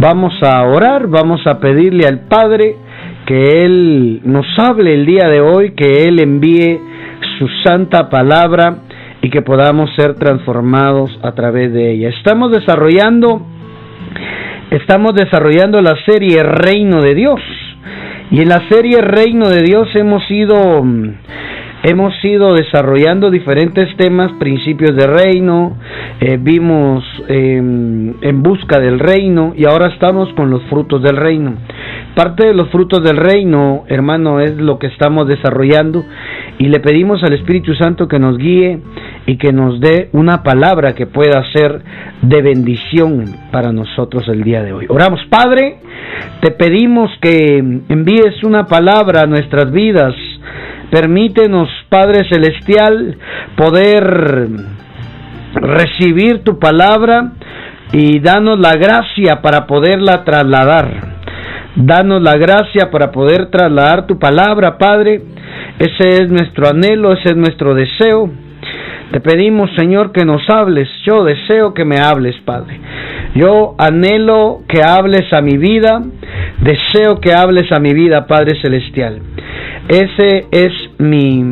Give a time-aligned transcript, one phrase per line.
[0.00, 2.76] Vamos a orar, vamos a pedirle al Padre
[3.26, 6.80] que Él nos hable el día de hoy, que Él envíe
[7.38, 8.76] su santa palabra
[9.20, 12.10] y que podamos ser transformados a través de ella.
[12.10, 13.44] Estamos desarrollando
[14.70, 17.40] estamos desarrollando la serie Reino de Dios.
[18.30, 20.84] Y en la serie Reino de Dios hemos ido
[21.82, 25.76] hemos ido desarrollando diferentes temas, principios de reino,
[26.20, 31.54] eh, vimos em, en busca del reino y ahora estamos con los frutos del reino.
[32.14, 36.04] Parte de los frutos del reino, hermano, es lo que estamos desarrollando
[36.58, 38.80] y le pedimos al Espíritu Santo que nos guíe
[39.26, 41.82] y que nos dé una palabra que pueda ser
[42.22, 44.86] de bendición para nosotros el día de hoy.
[44.88, 45.76] Oramos, Padre,
[46.40, 50.14] te pedimos que envíes una palabra a nuestras vidas.
[50.90, 53.16] Permítenos, Padre Celestial,
[53.56, 54.48] poder
[55.54, 57.32] recibir tu palabra
[57.92, 61.18] y danos la gracia para poderla trasladar.
[61.76, 65.22] Danos la gracia para poder trasladar tu palabra, Padre.
[65.78, 68.30] Ese es nuestro anhelo, ese es nuestro deseo.
[69.12, 70.88] Te pedimos, Señor, que nos hables.
[71.04, 72.78] Yo deseo que me hables, Padre.
[73.34, 76.02] Yo anhelo que hables a mi vida.
[76.60, 79.20] Deseo que hables a mi vida, Padre Celestial.
[79.86, 81.42] Ese es mi,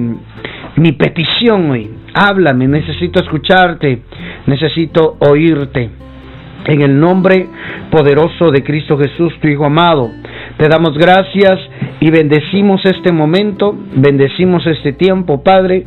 [0.76, 1.90] mi petición hoy.
[2.14, 4.00] Háblame, necesito escucharte,
[4.46, 5.90] necesito oírte.
[6.66, 7.46] En el nombre
[7.90, 10.10] poderoso de Cristo Jesús, tu Hijo amado,
[10.56, 11.60] te damos gracias
[12.00, 15.84] y bendecimos este momento, bendecimos este tiempo, Padre,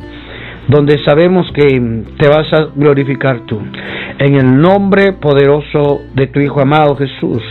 [0.68, 3.60] donde sabemos que te vas a glorificar tú.
[4.18, 7.42] En el nombre poderoso de tu Hijo amado Jesús,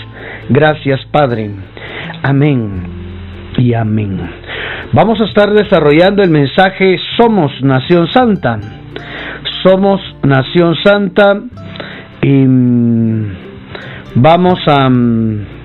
[0.50, 1.52] gracias, Padre.
[2.24, 2.82] Amén
[3.58, 4.20] y amén.
[4.92, 8.60] Vamos a estar desarrollando el mensaje Somos Nación Santa.
[9.62, 11.40] Somos Nación Santa
[12.24, 13.36] y mm,
[14.16, 15.59] vamos a mm,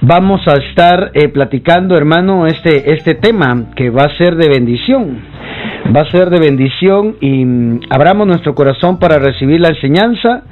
[0.00, 5.34] vamos a estar eh, platicando, hermano, este este tema que va a ser de bendición
[5.94, 10.42] va a ser de bendición y mm, abramos nuestro corazón para recibir la enseñanza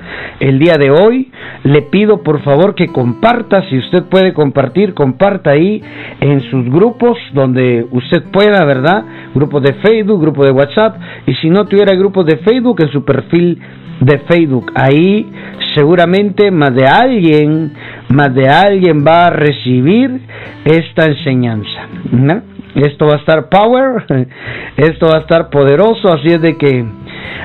[0.41, 1.31] el día de hoy.
[1.65, 5.83] Le pido por favor que comparta, si usted puede compartir, comparta ahí
[6.21, 9.05] en sus grupos donde usted pueda, ¿verdad?
[9.35, 13.05] Grupos de Facebook, grupo de WhatsApp y si no tuviera grupos de Facebook en su
[13.05, 13.59] perfil
[14.01, 14.73] de Facebook.
[14.75, 15.27] Ahí
[15.75, 17.73] seguramente más de alguien,
[18.13, 20.21] más de alguien va a recibir
[20.65, 21.89] esta enseñanza.
[22.11, 22.43] ¿no?
[22.75, 24.05] Esto va a estar power,
[24.77, 26.85] esto va a estar poderoso, así es de que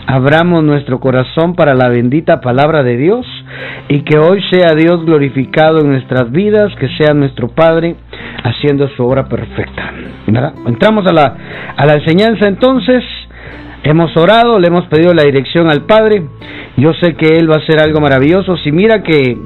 [0.06, 3.26] abramos nuestro corazón para la bendita palabra de Dios
[3.90, 7.96] y que hoy sea Dios glorificado en nuestras vidas, que sea nuestro Padre
[8.44, 9.92] haciendo su obra perfecta.
[10.66, 11.36] Entramos a la,
[11.76, 13.04] a la enseñanza entonces.
[13.84, 16.24] Hemos orado, le hemos pedido la dirección al Padre.
[16.78, 18.58] Yo sé que Él va a hacer algo maravilloso.
[18.58, 19.38] Si mira que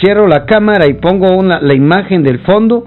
[0.00, 2.86] cierro la cámara y pongo una, la imagen del fondo,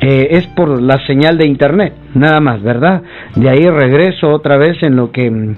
[0.00, 3.02] eh, es por la señal de internet, nada más, ¿verdad?
[3.34, 5.54] De ahí regreso otra vez en lo que mm,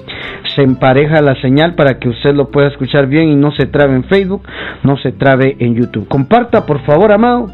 [0.55, 3.95] se empareja la señal para que usted lo pueda escuchar bien y no se trabe
[3.95, 4.43] en Facebook,
[4.83, 6.09] no se trabe en YouTube.
[6.09, 7.51] Comparta, por favor, amado.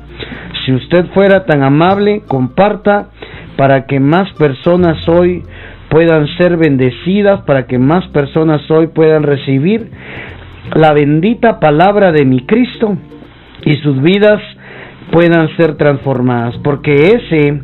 [0.64, 3.08] Si usted fuera tan amable, comparta
[3.56, 5.42] para que más personas hoy
[5.88, 9.90] puedan ser bendecidas, para que más personas hoy puedan recibir
[10.74, 12.96] la bendita palabra de mi Cristo
[13.64, 14.40] y sus vidas
[15.10, 17.60] puedan ser transformadas, porque ese,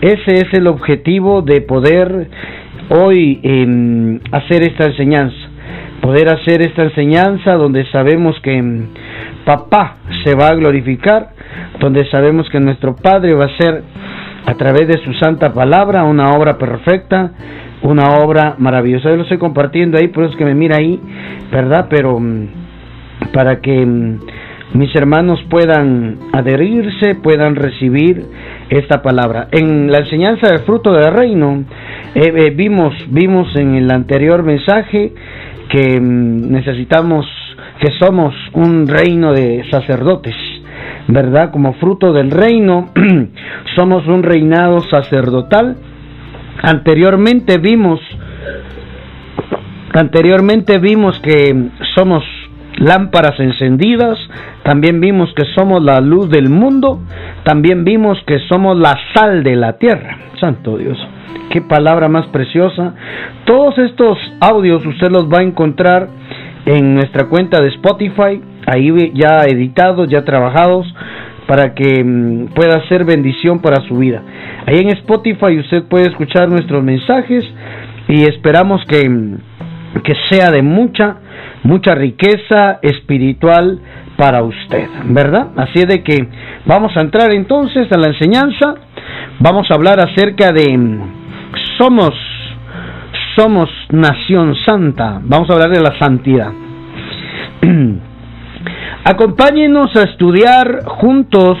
[0.00, 2.28] ese es el objetivo de poder
[2.88, 5.36] hoy em, hacer esta enseñanza,
[6.00, 8.86] poder hacer esta enseñanza donde sabemos que em,
[9.44, 11.30] papá se va a glorificar,
[11.80, 13.82] donde sabemos que nuestro Padre va a ser
[14.46, 17.32] a través de su santa palabra una obra perfecta,
[17.82, 19.10] una obra maravillosa.
[19.10, 21.00] Yo lo estoy compartiendo ahí, por eso es que me mira ahí,
[21.50, 21.86] ¿verdad?
[21.88, 22.48] Pero em,
[23.32, 23.80] para que
[24.74, 28.24] mis hermanos puedan adherirse, puedan recibir
[28.68, 29.46] esta palabra.
[29.52, 31.64] En la enseñanza del fruto del reino,
[32.14, 35.12] eh, eh, vimos, vimos en el anterior mensaje
[35.68, 37.24] que mm, necesitamos,
[37.78, 40.34] que somos un reino de sacerdotes,
[41.06, 41.52] ¿verdad?
[41.52, 42.90] Como fruto del reino,
[43.76, 45.76] somos un reinado sacerdotal.
[46.62, 48.00] Anteriormente vimos,
[49.92, 52.24] anteriormente vimos que somos
[52.76, 54.18] lámparas encendidas,
[54.62, 57.00] también vimos que somos la luz del mundo,
[57.44, 60.18] también vimos que somos la sal de la tierra.
[60.40, 60.98] Santo Dios,
[61.50, 62.94] qué palabra más preciosa.
[63.44, 66.08] Todos estos audios usted los va a encontrar
[66.66, 70.86] en nuestra cuenta de Spotify, ahí ya editados, ya trabajados,
[71.46, 74.22] para que mm, pueda ser bendición para su vida.
[74.66, 77.44] Ahí en Spotify usted puede escuchar nuestros mensajes
[78.08, 79.02] y esperamos que,
[80.02, 81.18] que sea de mucha
[81.64, 83.80] mucha riqueza espiritual
[84.16, 85.48] para usted, ¿verdad?
[85.56, 86.28] Así de que
[86.66, 88.74] vamos a entrar entonces a la enseñanza,
[89.40, 91.00] vamos a hablar acerca de
[91.78, 92.14] somos
[93.36, 96.52] somos nación santa, vamos a hablar de la santidad.
[99.04, 101.58] Acompáñenos a estudiar juntos,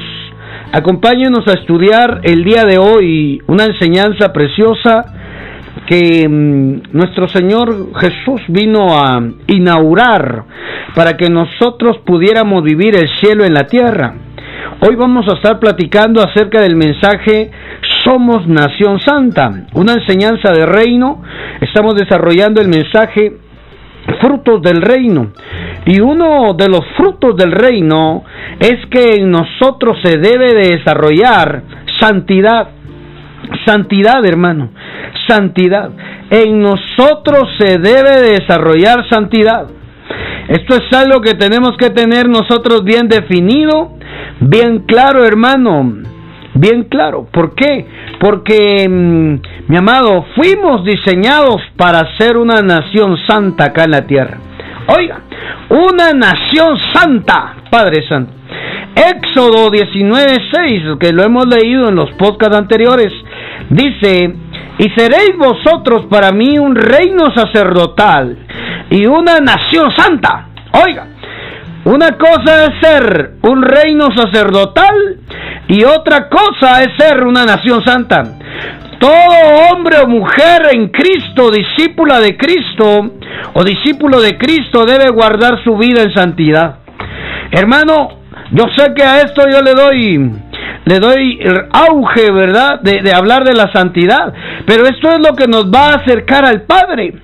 [0.72, 5.23] acompáñenos a estudiar el día de hoy una enseñanza preciosa
[5.86, 10.44] que mm, nuestro Señor Jesús vino a inaugurar
[10.94, 14.14] para que nosotros pudiéramos vivir el cielo en la tierra.
[14.80, 17.50] Hoy vamos a estar platicando acerca del mensaje
[18.04, 21.22] Somos Nación Santa, una enseñanza de reino.
[21.60, 23.36] Estamos desarrollando el mensaje
[24.20, 25.32] frutos del reino.
[25.86, 28.24] Y uno de los frutos del reino
[28.58, 31.62] es que en nosotros se debe de desarrollar
[32.00, 32.68] santidad.
[33.66, 34.70] Santidad, hermano.
[35.28, 35.90] Santidad.
[36.30, 39.66] En nosotros se debe de desarrollar santidad.
[40.48, 43.92] Esto es algo que tenemos que tener nosotros bien definido,
[44.40, 46.02] bien claro, hermano.
[46.54, 47.26] Bien claro.
[47.32, 47.86] ¿Por qué?
[48.20, 49.34] Porque, mm,
[49.68, 54.38] mi amado, fuimos diseñados para ser una nación santa acá en la tierra.
[54.86, 55.20] Oiga,
[55.70, 58.32] una nación santa, Padre Santo.
[58.94, 63.12] Éxodo 19:6, que lo hemos leído en los podcasts anteriores,
[63.68, 64.34] dice,
[64.78, 68.38] y seréis vosotros para mí un reino sacerdotal
[68.90, 70.48] y una nación santa.
[70.84, 71.06] Oiga,
[71.84, 75.18] una cosa es ser un reino sacerdotal
[75.68, 78.22] y otra cosa es ser una nación santa.
[78.98, 83.10] Todo hombre o mujer en Cristo, discípula de Cristo
[83.52, 86.78] o discípulo de Cristo debe guardar su vida en santidad.
[87.50, 88.23] Hermano,
[88.54, 90.30] yo sé que a esto yo le doy
[90.86, 91.38] le doy
[91.72, 92.80] auge, ¿verdad?
[92.80, 94.32] De, de, hablar de la santidad.
[94.66, 97.14] Pero esto es lo que nos va a acercar al Padre.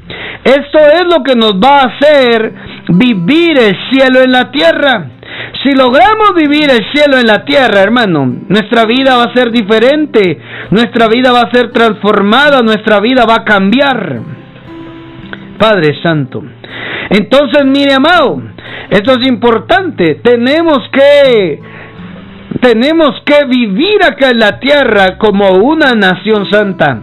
[0.42, 2.52] Esto es lo que nos va a hacer
[2.88, 5.10] vivir el cielo en la tierra.
[5.62, 10.40] Si logramos vivir el cielo en la tierra, hermano, nuestra vida va a ser diferente,
[10.70, 14.20] nuestra vida va a ser transformada, nuestra vida va a cambiar.
[15.58, 16.42] Padre Santo.
[17.10, 18.42] Entonces, mire, amado,
[18.90, 20.16] esto es importante.
[20.22, 21.60] Tenemos que
[22.60, 27.00] tenemos que vivir acá en la tierra como una nación santa.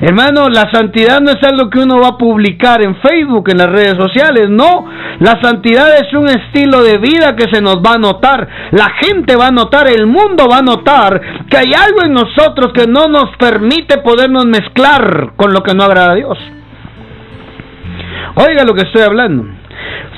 [0.00, 3.70] Hermano, la santidad no es algo que uno va a publicar en Facebook, en las
[3.70, 4.86] redes sociales, no.
[5.20, 8.48] La santidad es un estilo de vida que se nos va a notar.
[8.72, 12.72] La gente va a notar, el mundo va a notar que hay algo en nosotros
[12.72, 16.38] que no nos permite podernos mezclar con lo que no agrada a Dios.
[18.36, 19.57] Oiga lo que estoy hablando.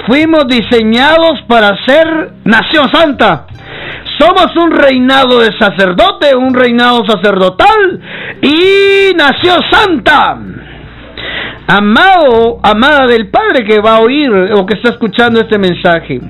[0.07, 3.47] Fuimos diseñados para ser nación santa.
[4.19, 8.01] Somos un reinado de sacerdote, un reinado sacerdotal
[8.43, 10.39] y nación santa.
[11.67, 16.21] Amado, amada del Padre que va a oír o que está escuchando este mensaje.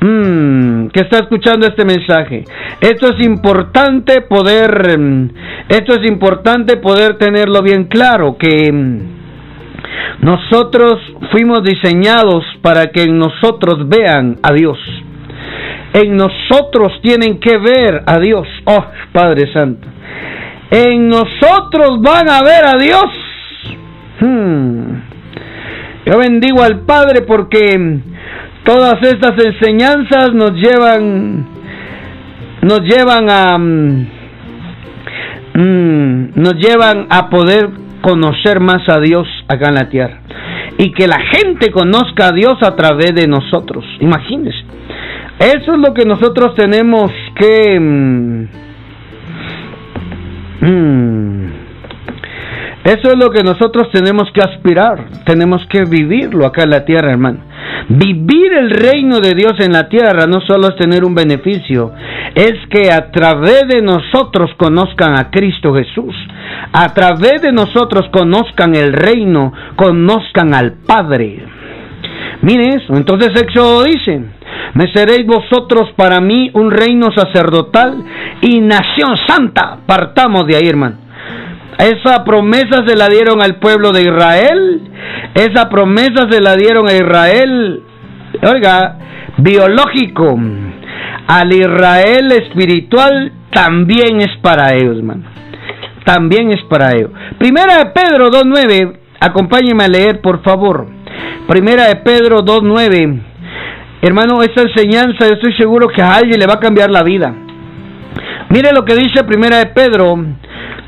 [0.00, 2.44] Mm, que está escuchando este mensaje.
[2.80, 5.30] Esto es importante poder, mm,
[5.68, 9.15] esto es importante poder tenerlo bien claro, que mm,
[10.20, 11.00] nosotros
[11.30, 14.78] fuimos diseñados para que en nosotros vean a Dios
[15.92, 18.46] en nosotros tienen que ver a Dios.
[18.64, 19.88] Oh, Padre Santo.
[20.70, 23.04] En nosotros van a ver a Dios.
[24.20, 24.84] Hmm.
[26.04, 28.00] Yo bendigo al Padre porque
[28.64, 31.46] todas estas enseñanzas nos llevan
[32.62, 34.08] nos llevan a mm,
[35.54, 37.70] mm, nos llevan a poder
[38.06, 40.20] conocer más a Dios acá en la tierra
[40.78, 43.84] y que la gente conozca a Dios a través de nosotros.
[43.98, 44.58] Imagínense.
[45.40, 47.80] Eso es lo que nosotros tenemos que...
[47.80, 48.48] Mm,
[50.60, 51.46] mm,
[52.84, 57.10] eso es lo que nosotros tenemos que aspirar, tenemos que vivirlo acá en la tierra,
[57.10, 57.40] hermano.
[57.88, 61.92] Vivir el reino de Dios en la tierra no solo es tener un beneficio,
[62.34, 66.14] es que a través de nosotros conozcan a Cristo Jesús,
[66.72, 71.44] a través de nosotros conozcan el reino, conozcan al Padre.
[72.42, 74.20] Mire eso, entonces Éxodo dice,
[74.74, 78.04] me seréis vosotros para mí un reino sacerdotal
[78.42, 79.78] y nación santa.
[79.86, 81.05] Partamos de ahí, hermano.
[81.78, 84.80] Esa promesa se la dieron al pueblo de Israel.
[85.34, 87.82] Esa promesa se la dieron a Israel,
[88.42, 88.98] oiga,
[89.38, 90.38] biológico.
[91.28, 95.24] Al Israel espiritual también es para ellos, hermano.
[96.04, 97.10] También es para ellos.
[97.38, 98.98] Primera de Pedro 2.9.
[99.20, 100.86] Acompáñeme a leer, por favor.
[101.48, 103.20] Primera de Pedro 2.9.
[104.02, 107.34] Hermano, esta enseñanza yo estoy seguro que a alguien le va a cambiar la vida.
[108.50, 110.16] Mire lo que dice Primera de Pedro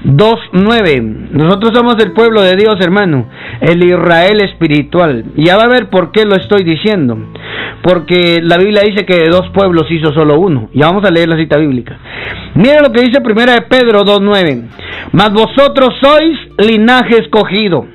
[0.05, 1.31] 2.9.
[1.33, 3.29] Nosotros somos el pueblo de Dios, hermano,
[3.61, 5.25] el Israel espiritual.
[5.37, 7.19] Ya va a ver por qué lo estoy diciendo.
[7.83, 10.69] porque la Biblia dice que de dos pueblos hizo solo uno.
[10.75, 11.97] Ya vamos a leer la cita bíblica.
[12.55, 14.65] Mira lo que dice primera de Pedro 2.9.
[15.13, 17.87] Mas vosotros sois linaje escogido.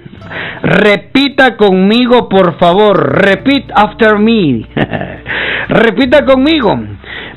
[0.61, 3.21] Repita conmigo, por favor.
[3.23, 4.65] Repeat after me.
[5.67, 6.79] Repita conmigo.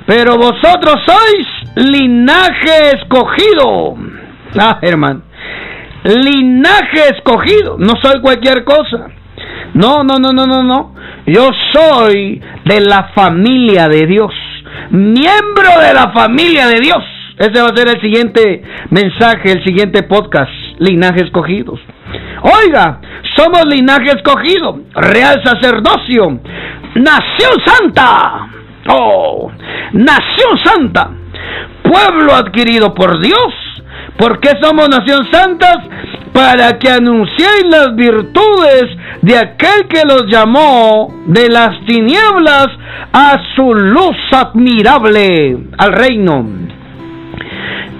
[0.07, 1.47] Pero vosotros sois
[1.91, 3.97] linaje escogido.
[4.59, 5.23] Ah, hermano.
[6.05, 7.76] Linaje escogido.
[7.79, 9.09] No soy cualquier cosa.
[9.75, 10.95] No, no, no, no, no, no.
[11.26, 14.33] Yo soy de la familia de Dios.
[14.91, 17.03] Miembro de la familia de Dios.
[17.38, 20.50] Ese va a ser el siguiente mensaje, el siguiente podcast.
[20.79, 21.81] Linaje escogidos.
[22.43, 23.00] Oiga,
[23.37, 26.41] somos linaje escogido, real sacerdocio,
[26.95, 28.49] nación santa.
[28.88, 29.50] Oh,
[29.93, 31.11] nación santa,
[31.83, 33.66] pueblo adquirido por Dios.
[34.19, 35.79] ¿Por qué somos nación santas?
[36.33, 38.85] Para que anunciéis las virtudes
[39.23, 42.69] de aquel que los llamó de las tinieblas
[43.13, 46.47] a su luz admirable, al reino.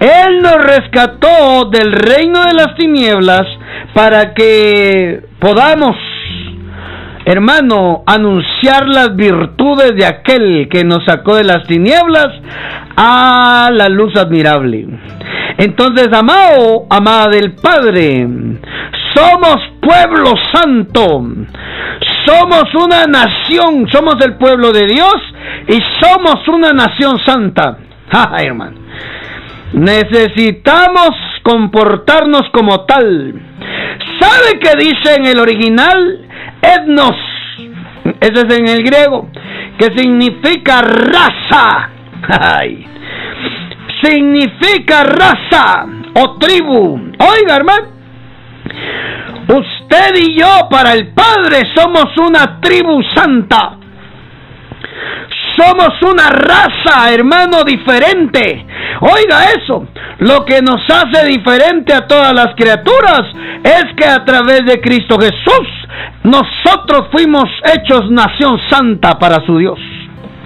[0.01, 3.47] Él nos rescató del reino de las tinieblas
[3.95, 5.97] para que podamos,
[7.27, 12.29] hermano, anunciar las virtudes de aquel que nos sacó de las tinieblas
[12.97, 14.87] a la luz admirable.
[15.59, 18.29] Entonces, amado, amada del Padre,
[19.15, 21.27] somos pueblo santo,
[22.27, 25.17] somos una nación, somos el pueblo de Dios
[25.69, 27.79] y somos una nación santa.
[28.39, 28.79] Hermano.
[29.73, 31.11] Necesitamos
[31.43, 33.35] comportarnos como tal.
[34.21, 36.26] ¿Sabe qué dice en el original?
[36.75, 37.17] Etnos.
[38.21, 39.29] Ese es en el griego.
[39.79, 41.91] Que significa raza.
[42.59, 42.87] Ay.
[44.03, 47.13] Significa raza o tribu.
[47.19, 47.87] Oiga, hermano.
[49.49, 53.79] Usted y yo para el Padre somos una tribu santa.
[55.57, 58.67] Somos una raza, hermano, diferente.
[59.01, 59.87] Oiga eso.
[60.19, 63.23] Lo que nos hace diferente a todas las criaturas
[63.63, 65.69] es que a través de Cristo Jesús
[66.25, 67.45] nosotros fuimos
[67.75, 69.79] hechos nación santa para su Dios.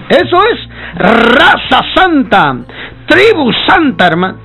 [0.09, 2.57] Eso es raza santa,
[3.07, 4.39] tribu santa, hermano.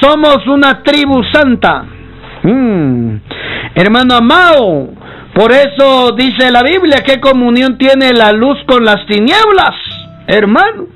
[0.00, 1.84] Somos una tribu santa.
[2.42, 3.16] Mm.
[3.76, 4.88] Hermano amado,
[5.34, 9.93] por eso dice la Biblia, ¿qué comunión tiene la luz con las tinieblas?
[10.26, 10.86] Hermano,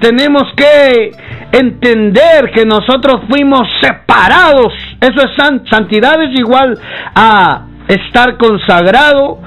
[0.00, 1.12] tenemos que
[1.52, 4.72] entender que nosotros fuimos separados.
[5.00, 6.78] Eso es santidad, es igual
[7.14, 9.40] a estar consagrado,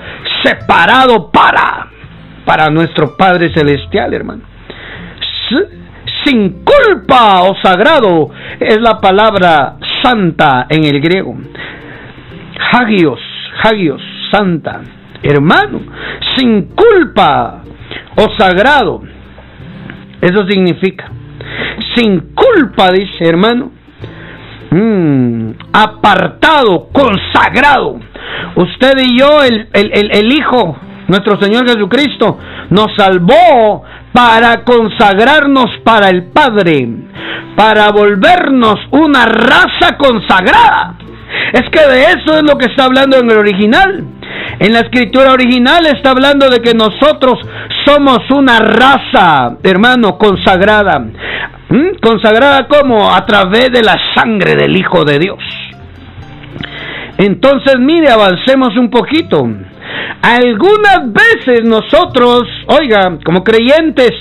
[0.43, 1.87] separado para,
[2.45, 4.43] para nuestro Padre Celestial, hermano.
[6.23, 11.35] Sin culpa o sagrado es la palabra santa en el griego.
[12.71, 13.19] Hagios,
[13.63, 14.01] hagios,
[14.31, 14.81] santa,
[15.21, 15.81] hermano,
[16.35, 17.61] sin culpa
[18.15, 19.14] o sagrado.
[20.25, 21.11] Eso significa,
[21.95, 23.71] sin culpa, dice hermano,
[24.71, 27.99] mm, apartado, consagrado.
[28.55, 30.77] Usted y yo, el, el, el Hijo,
[31.07, 32.39] nuestro Señor Jesucristo,
[32.71, 36.87] nos salvó para consagrarnos para el Padre,
[37.55, 40.95] para volvernos una raza consagrada.
[41.53, 44.03] Es que de eso es lo que está hablando en el original.
[44.57, 47.37] En la escritura original está hablando de que nosotros
[47.85, 50.99] somos una raza, hermano, consagrada.
[50.99, 51.97] ¿Mm?
[52.01, 53.13] ¿Consagrada como?
[53.13, 55.39] A través de la sangre del Hijo de Dios.
[57.17, 59.47] Entonces, mire, avancemos un poquito.
[60.21, 64.11] Algunas veces nosotros, oiga, como creyentes,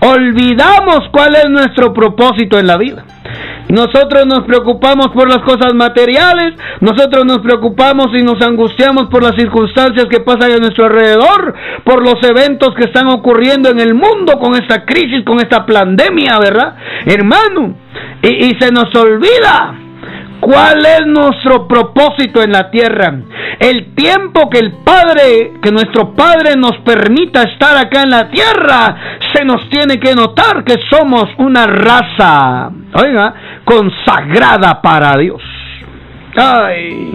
[0.00, 3.04] olvidamos cuál es nuestro propósito en la vida.
[3.68, 9.36] Nosotros nos preocupamos por las cosas materiales, nosotros nos preocupamos y nos angustiamos por las
[9.36, 14.38] circunstancias que pasan a nuestro alrededor, por los eventos que están ocurriendo en el mundo
[14.40, 16.74] con esta crisis, con esta pandemia, ¿verdad?
[17.06, 17.76] Hermano,
[18.22, 19.89] y, y se nos olvida
[20.40, 23.12] ¿Cuál es nuestro propósito en la tierra?
[23.58, 29.18] El tiempo que el Padre, que nuestro Padre nos permita estar acá en la tierra,
[29.34, 35.42] se nos tiene que notar que somos una raza, oiga, consagrada para Dios.
[36.36, 37.12] Ay,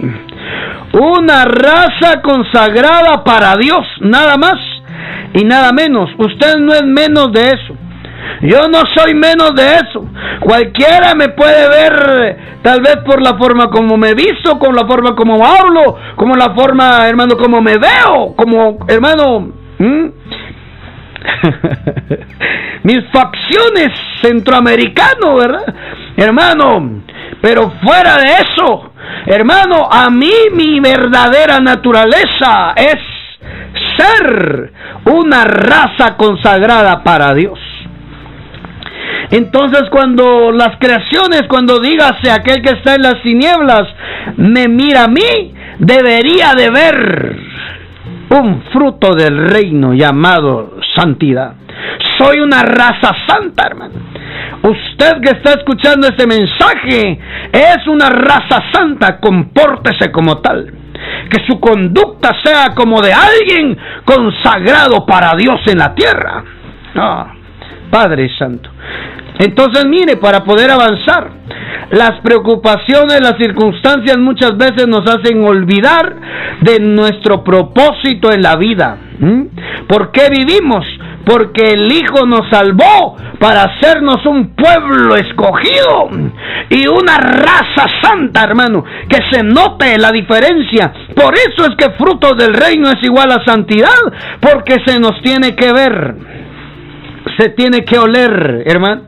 [0.92, 4.54] una raza consagrada para Dios, nada más
[5.34, 6.10] y nada menos.
[6.16, 7.76] Usted no es menos de eso.
[8.42, 10.04] Yo no soy menos de eso.
[10.40, 15.14] Cualquiera me puede ver tal vez por la forma como me visto, con la forma
[15.14, 19.52] como hablo, como la forma, hermano, como me veo, como, hermano,
[22.82, 25.74] mis facciones centroamericano, ¿verdad?
[26.16, 27.02] Hermano,
[27.40, 28.90] pero fuera de eso,
[29.26, 32.96] hermano, a mí mi verdadera naturaleza es
[33.96, 34.72] ser
[35.04, 37.58] una raza consagrada para Dios.
[39.30, 43.84] Entonces cuando las creaciones, cuando dígase aquel que está en las tinieblas,
[44.36, 47.36] me mira a mí, debería de ver
[48.30, 51.54] un fruto del reino llamado santidad.
[52.18, 53.94] Soy una raza santa, hermano.
[54.62, 57.18] Usted que está escuchando este mensaje
[57.52, 60.72] es una raza santa, compórtese como tal.
[61.30, 66.42] Que su conducta sea como de alguien consagrado para Dios en la tierra.
[66.94, 67.32] Ah,
[67.90, 68.70] Padre Santo.
[69.38, 71.30] Entonces, mire, para poder avanzar,
[71.90, 76.16] las preocupaciones, las circunstancias muchas veces nos hacen olvidar
[76.60, 78.98] de nuestro propósito en la vida.
[79.88, 80.84] ¿Por qué vivimos?
[81.24, 86.10] Porque el Hijo nos salvó para hacernos un pueblo escogido
[86.70, 90.92] y una raza santa, hermano, que se note la diferencia.
[91.14, 93.90] Por eso es que fruto del reino es igual a santidad,
[94.40, 96.16] porque se nos tiene que ver
[97.38, 99.02] se tiene que oler, hermano.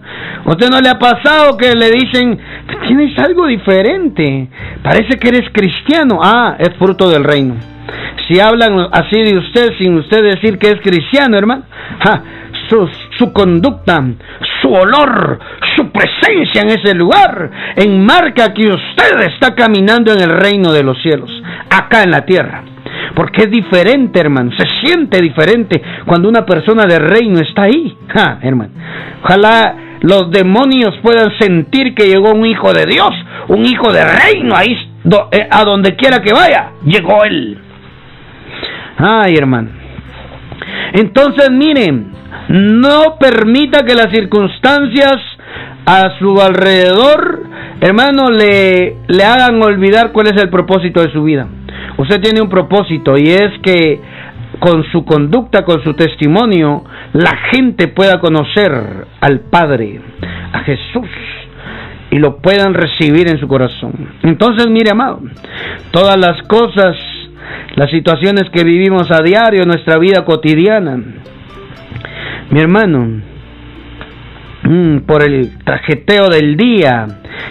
[0.45, 2.39] ¿Usted no le ha pasado que le dicen,
[2.87, 4.49] tienes algo diferente?
[4.83, 6.21] Parece que eres cristiano.
[6.23, 7.55] Ah, es fruto del reino.
[8.27, 11.65] Si hablan así de usted sin usted decir que es cristiano, hermano,
[12.69, 14.05] su, su conducta,
[14.61, 15.39] su olor,
[15.77, 21.01] su presencia en ese lugar enmarca que usted está caminando en el reino de los
[21.01, 21.31] cielos,
[21.71, 22.65] acá en la tierra.
[23.19, 24.53] Porque es diferente, hermano.
[24.57, 27.97] Se siente diferente cuando una persona de reino está ahí.
[28.43, 28.71] hermano.
[29.25, 33.11] Ojalá los demonios puedan sentir que llegó un hijo de Dios,
[33.49, 34.73] un hijo de reino ahí,
[35.33, 37.59] eh, a donde quiera que vaya, llegó él.
[38.99, 39.71] Ay, hermano.
[40.93, 42.13] Entonces, miren,
[42.51, 45.17] no permita que las circunstancias
[45.85, 47.47] a su alrededor,
[47.81, 51.49] hermano, le, le hagan olvidar cuál es el propósito de su vida.
[51.97, 54.01] Usted tiene un propósito y es que
[54.59, 60.01] con su conducta, con su testimonio, la gente pueda conocer al Padre,
[60.53, 61.09] a Jesús,
[62.11, 63.93] y lo puedan recibir en su corazón.
[64.23, 65.21] Entonces, mire, amado,
[65.91, 66.97] todas las cosas,
[67.77, 70.99] las situaciones que vivimos a diario en nuestra vida cotidiana,
[72.51, 73.21] mi hermano,
[74.63, 77.07] mm, por el trajeteo del día,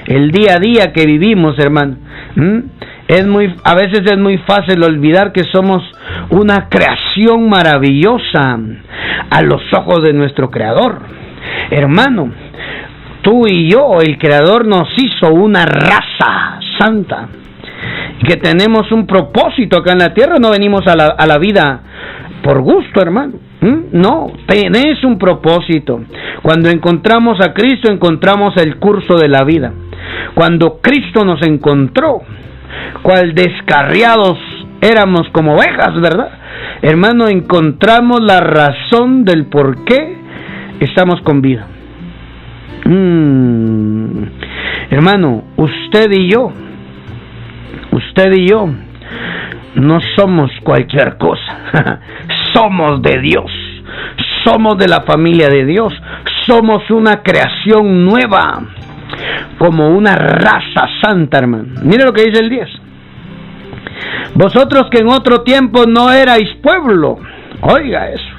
[0.08, 1.98] el día a día que vivimos, hermano,
[2.36, 2.60] mm,
[3.08, 5.82] es muy, a veces es muy fácil olvidar que somos
[6.30, 8.60] una creación maravillosa
[9.30, 11.00] a los ojos de nuestro Creador.
[11.72, 12.32] Hermano,
[13.22, 17.30] tú y yo, el Creador nos hizo una raza santa.
[18.28, 21.82] Que tenemos un propósito acá en la tierra, no venimos a la, a la vida
[22.44, 23.34] por gusto, hermano.
[23.62, 23.78] ¿Mm?
[23.92, 26.02] No, tenés un propósito.
[26.42, 29.72] Cuando encontramos a Cristo, encontramos el curso de la vida.
[30.34, 32.22] Cuando Cristo nos encontró,
[33.02, 34.38] cual descarriados
[34.82, 36.30] éramos como ovejas, ¿verdad?
[36.82, 40.18] Hermano, encontramos la razón del por qué
[40.80, 41.68] estamos con vida.
[42.86, 44.24] Mm.
[44.90, 46.52] Hermano, usted y yo,
[47.92, 48.70] usted y yo,
[49.76, 52.00] no somos cualquier cosa,
[52.54, 53.52] somos de Dios,
[54.46, 55.94] somos de la familia de Dios,
[56.46, 58.62] somos una creación nueva
[59.58, 61.82] como una raza santa, hermano.
[61.84, 62.68] Mire lo que dice el 10.
[64.36, 67.18] Vosotros que en otro tiempo no erais pueblo,
[67.62, 68.38] oiga eso.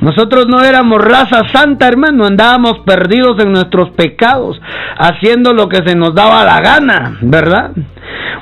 [0.00, 4.60] Nosotros no éramos raza santa, hermano, andábamos perdidos en nuestros pecados,
[4.98, 7.70] haciendo lo que se nos daba la gana, ¿verdad?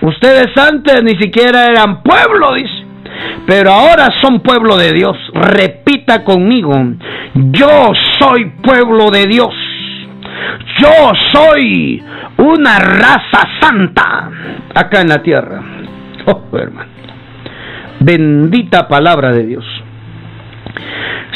[0.03, 2.85] Ustedes antes ni siquiera eran pueblo, dice,
[3.47, 5.17] pero ahora son pueblo de Dios.
[5.33, 6.73] Repita conmigo,
[7.35, 9.55] yo soy pueblo de Dios.
[10.81, 12.03] Yo soy
[12.39, 14.31] una raza santa
[14.75, 15.63] acá en la tierra.
[16.27, 16.91] Oh, hermano.
[18.01, 19.65] Bendita palabra de Dios.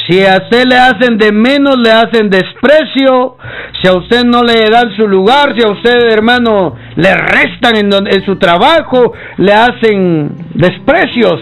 [0.06, 3.36] Si a usted le hacen de menos, le hacen desprecio.
[3.80, 7.92] Si a usted no le dan su lugar, si a usted, hermano, le restan en,
[7.92, 11.40] en su trabajo, le hacen desprecios.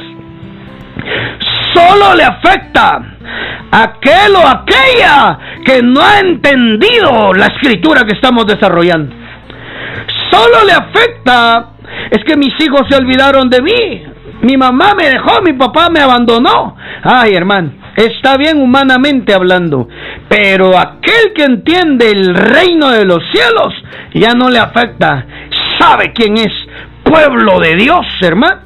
[1.73, 3.16] Solo le afecta
[3.71, 9.15] aquel o aquella que no ha entendido la escritura que estamos desarrollando.
[10.31, 11.71] Solo le afecta,
[12.11, 14.03] es que mis hijos se olvidaron de mí,
[14.43, 16.77] mi mamá me dejó, mi papá me abandonó.
[17.03, 19.89] Ay, hermano, está bien humanamente hablando,
[20.29, 23.75] pero aquel que entiende el reino de los cielos
[24.15, 25.27] ya no le afecta,
[25.79, 26.53] sabe quién es
[27.03, 28.61] pueblo de Dios, hermano,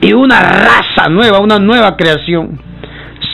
[0.00, 2.71] y una raza nueva, una nueva creación.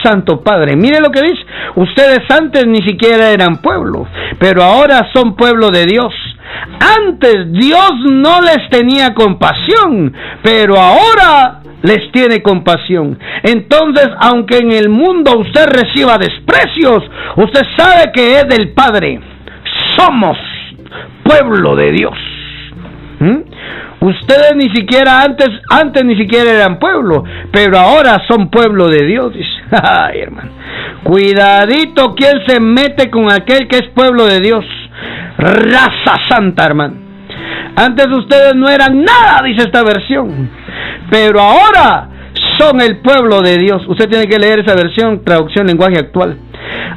[0.03, 0.75] Santo Padre.
[0.75, 1.45] Mire lo que dice.
[1.75, 4.07] Ustedes antes ni siquiera eran pueblo,
[4.39, 6.13] pero ahora son pueblo de Dios.
[6.79, 13.17] Antes Dios no les tenía compasión, pero ahora les tiene compasión.
[13.43, 17.03] Entonces, aunque en el mundo usted reciba desprecios,
[17.37, 19.19] usted sabe que es del Padre.
[19.97, 20.37] Somos
[21.23, 22.17] pueblo de Dios.
[23.19, 23.48] ¿Mm?
[24.01, 29.33] Ustedes ni siquiera antes, antes ni siquiera eran pueblo, pero ahora son pueblo de Dios.
[29.71, 30.51] Ay, hermano.
[31.03, 34.65] Cuidadito quien se mete con aquel que es pueblo de Dios.
[35.37, 36.95] Raza santa, hermano.
[37.75, 40.49] Antes ustedes no eran nada, dice esta versión.
[41.09, 42.09] Pero ahora
[42.57, 43.81] son el pueblo de Dios.
[43.87, 46.37] Usted tiene que leer esa versión, traducción lenguaje actual.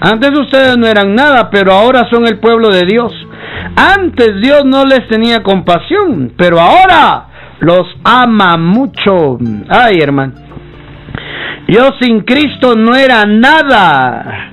[0.00, 3.12] Antes ustedes no eran nada, pero ahora son el pueblo de Dios.
[3.76, 7.26] Antes Dios no les tenía compasión, pero ahora
[7.60, 9.38] los ama mucho.
[9.68, 10.34] Ay, hermano.
[11.68, 14.50] Yo sin Cristo no era nada.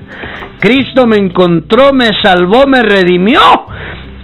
[0.59, 3.39] Cristo me encontró, me salvó, me redimió.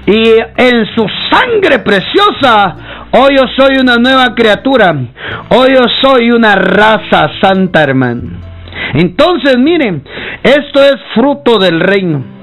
[0.06, 4.96] Y en su sangre preciosa, hoy yo soy una nueva criatura.
[5.50, 8.38] Hoy yo soy una raza santa, hermano.
[8.94, 10.04] Entonces, miren,
[10.44, 12.35] esto es fruto del reino.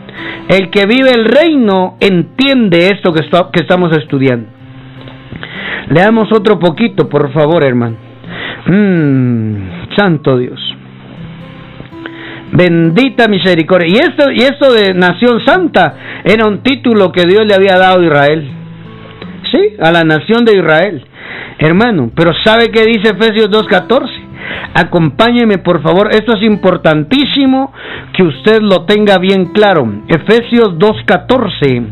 [0.49, 3.23] El que vive el reino entiende esto que,
[3.53, 4.49] que estamos estudiando.
[5.89, 7.97] Leamos otro poquito, por favor, hermano.
[8.67, 10.61] Mm, santo Dios.
[12.53, 13.89] Bendita misericordia.
[13.89, 15.95] Y esto, y esto de Nación Santa
[16.25, 18.51] era un título que Dios le había dado a Israel.
[19.51, 21.05] Sí, a la nación de Israel.
[21.59, 24.22] Hermano, pero ¿sabe qué dice Efesios 2.14?
[24.75, 27.73] Acompáñeme por favor, esto es importantísimo
[28.15, 29.87] que usted lo tenga bien claro.
[30.09, 31.85] Efesios 2.14.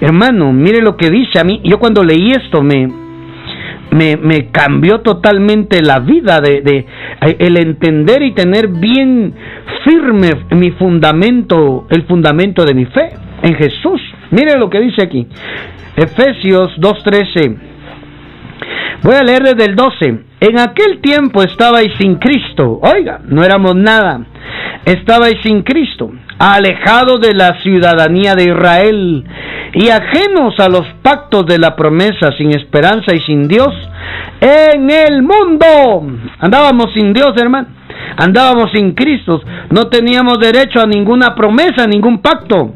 [0.00, 1.60] Hermano, mire lo que dice a mí.
[1.64, 2.88] Yo cuando leí esto me,
[3.90, 6.86] me, cambió totalmente la vida de, de,
[7.38, 9.34] el entender y tener bien
[9.84, 13.10] firme mi fundamento, el fundamento de mi fe
[13.42, 14.00] en Jesús.
[14.30, 15.26] Mire lo que dice aquí.
[15.96, 17.69] Efesios 2.13.
[19.02, 20.24] Voy a leer desde el 12.
[20.40, 22.80] En aquel tiempo estabais sin Cristo.
[22.82, 24.20] Oiga, no éramos nada.
[24.84, 29.24] Estabais sin Cristo, alejados de la ciudadanía de Israel
[29.74, 33.74] y ajenos a los pactos de la promesa, sin esperanza y sin Dios
[34.40, 36.18] en el mundo.
[36.38, 37.68] Andábamos sin Dios, hermano.
[38.16, 39.40] Andábamos sin Cristo.
[39.70, 42.74] No teníamos derecho a ninguna promesa, ningún pacto.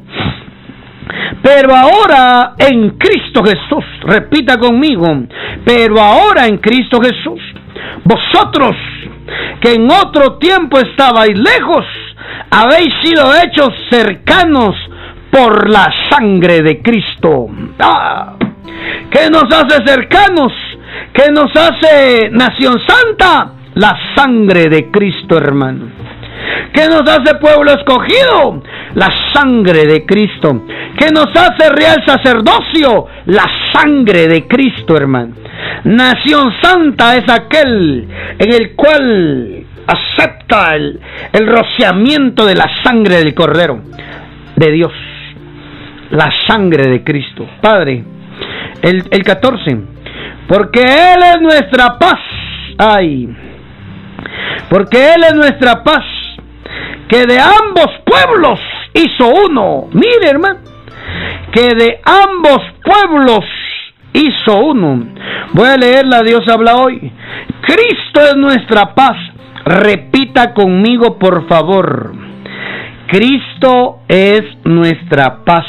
[1.42, 5.06] Pero ahora en Cristo Jesús, repita conmigo,
[5.64, 7.40] pero ahora en Cristo Jesús,
[8.04, 8.76] vosotros
[9.60, 11.84] que en otro tiempo estabais lejos,
[12.50, 14.74] habéis sido hechos cercanos
[15.30, 17.48] por la sangre de Cristo.
[17.78, 18.34] Ah,
[19.10, 20.52] ¿Qué nos hace cercanos?
[21.12, 23.52] ¿Qué nos hace nación santa?
[23.74, 26.03] La sangre de Cristo, hermano.
[26.74, 28.60] ¿Qué nos hace pueblo escogido?
[28.96, 30.64] La sangre de Cristo.
[30.98, 33.06] ¿Qué nos hace real sacerdocio?
[33.26, 35.34] La sangre de Cristo, hermano.
[35.84, 38.08] Nación santa es aquel
[38.40, 41.00] en el cual acepta el,
[41.46, 43.78] rociamiento de la sangre del Cordero
[44.56, 44.92] de Dios.
[46.10, 47.46] La sangre de Cristo.
[47.60, 48.02] Padre,
[48.82, 49.78] el, el 14.
[50.48, 52.18] Porque Él es nuestra paz.
[52.78, 53.28] Ay.
[54.68, 56.04] Porque Él es nuestra paz
[57.09, 58.61] que de ambos pueblos
[58.94, 59.88] hizo uno.
[59.92, 60.61] Mire, hermano,
[61.53, 63.44] que de ambos pueblos
[64.12, 65.07] hizo uno.
[65.53, 67.12] Voy a leer la Dios habla hoy.
[67.62, 69.16] Cristo es nuestra paz.
[69.64, 72.12] Repita conmigo, por favor.
[73.09, 75.66] Cristo es nuestra paz.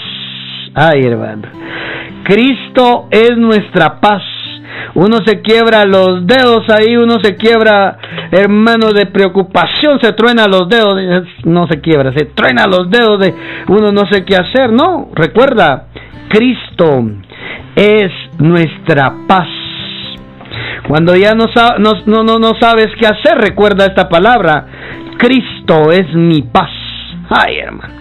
[0.74, 1.48] Ay, hermano.
[2.24, 4.24] Cristo es nuestra paz.
[4.96, 7.98] Uno se quiebra los dedos ahí, uno se quiebra,
[8.32, 10.96] hermano, de preocupación, se truena los dedos,
[11.44, 13.34] no se quiebra, se truena los dedos de
[13.68, 15.88] uno no sé qué hacer, no, recuerda,
[16.30, 17.04] Cristo
[17.76, 19.48] es nuestra paz.
[20.88, 21.46] Cuando ya no,
[22.06, 24.66] no, sabes qué hacer, recuerda esta palabra,
[25.18, 26.70] Cristo es mi paz.
[27.30, 27.94] Ay, hermano.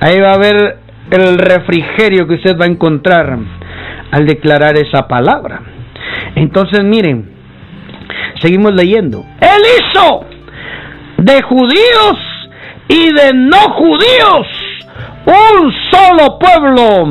[0.00, 0.78] Ahí va a haber
[1.10, 3.38] el refrigerio que usted va a encontrar
[4.16, 5.60] al declarar esa palabra.
[6.36, 7.28] Entonces miren,
[8.40, 9.26] seguimos leyendo.
[9.40, 10.24] Él hizo
[11.18, 12.18] de judíos
[12.88, 14.46] y de no judíos
[15.26, 17.04] un solo pueblo.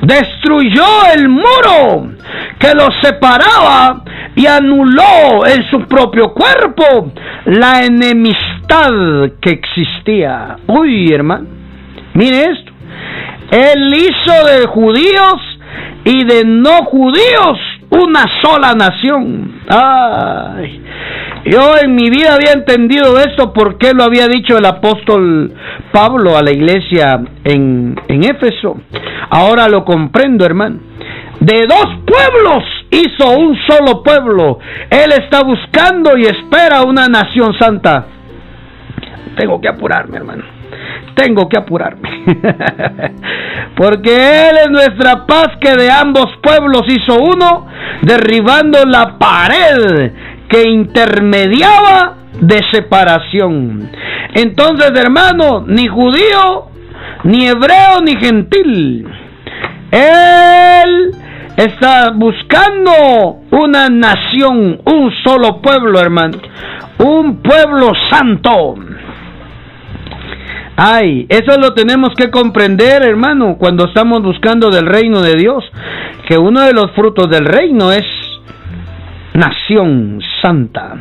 [0.00, 2.12] Destruyó el muro
[2.58, 4.02] que los separaba
[4.34, 7.12] y anuló en su propio cuerpo
[7.44, 10.56] la enemistad que existía.
[10.68, 11.48] Uy, hermano,
[12.14, 12.72] mire esto.
[13.50, 15.51] Él hizo de judíos
[16.04, 17.58] y de no judíos
[17.90, 19.60] una sola nación.
[19.68, 20.82] Ay,
[21.44, 25.52] yo en mi vida había entendido esto porque lo había dicho el apóstol
[25.92, 28.80] Pablo a la iglesia en, en Éfeso.
[29.30, 30.78] Ahora lo comprendo, hermano.
[31.40, 34.58] de dos pueblos hizo un solo pueblo.
[34.90, 38.06] Él está buscando y espera una nación santa.
[39.36, 40.44] Tengo que apurarme, hermano.
[41.14, 42.08] Tengo que apurarme.
[43.76, 47.66] Porque Él es nuestra paz que de ambos pueblos hizo uno,
[48.02, 50.12] derribando la pared
[50.48, 53.90] que intermediaba de separación.
[54.34, 56.66] Entonces, hermano, ni judío,
[57.24, 59.08] ni hebreo, ni gentil.
[59.90, 61.10] Él
[61.56, 66.38] está buscando una nación, un solo pueblo, hermano.
[66.98, 68.76] Un pueblo santo.
[70.84, 75.62] Ay, eso lo tenemos que comprender, hermano, cuando estamos buscando del reino de Dios,
[76.26, 78.02] que uno de los frutos del reino es
[79.32, 80.96] nación santa.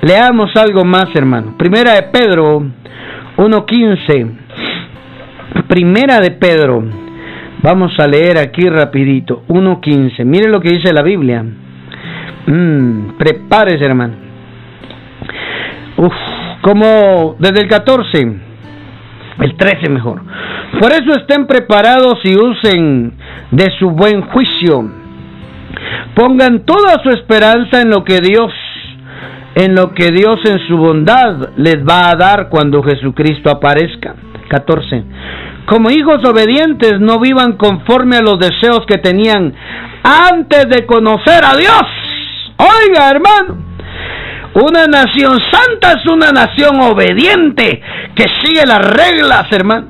[0.00, 1.54] Leamos algo más, hermano.
[1.56, 2.58] Primera de Pedro
[3.36, 4.30] 1.15.
[5.68, 6.82] Primera de Pedro.
[7.62, 9.44] Vamos a leer aquí rapidito.
[9.46, 10.24] 1.15.
[10.24, 11.44] Mire lo que dice la Biblia.
[12.46, 14.14] Mm, prepárese, hermano.
[15.98, 16.14] Uf,
[16.62, 18.50] como desde el 14.
[19.38, 20.22] El 13 mejor.
[20.80, 23.12] Por eso estén preparados y usen
[23.50, 24.90] de su buen juicio.
[26.14, 28.52] Pongan toda su esperanza en lo que Dios
[29.54, 34.14] en lo que Dios en su bondad les va a dar cuando Jesucristo aparezca.
[34.48, 35.04] 14.
[35.66, 39.54] Como hijos obedientes no vivan conforme a los deseos que tenían
[40.02, 41.82] antes de conocer a Dios.
[42.58, 43.71] Oiga, hermano,
[44.54, 47.80] una nación santa es una nación obediente
[48.14, 49.88] que sigue las reglas, hermano,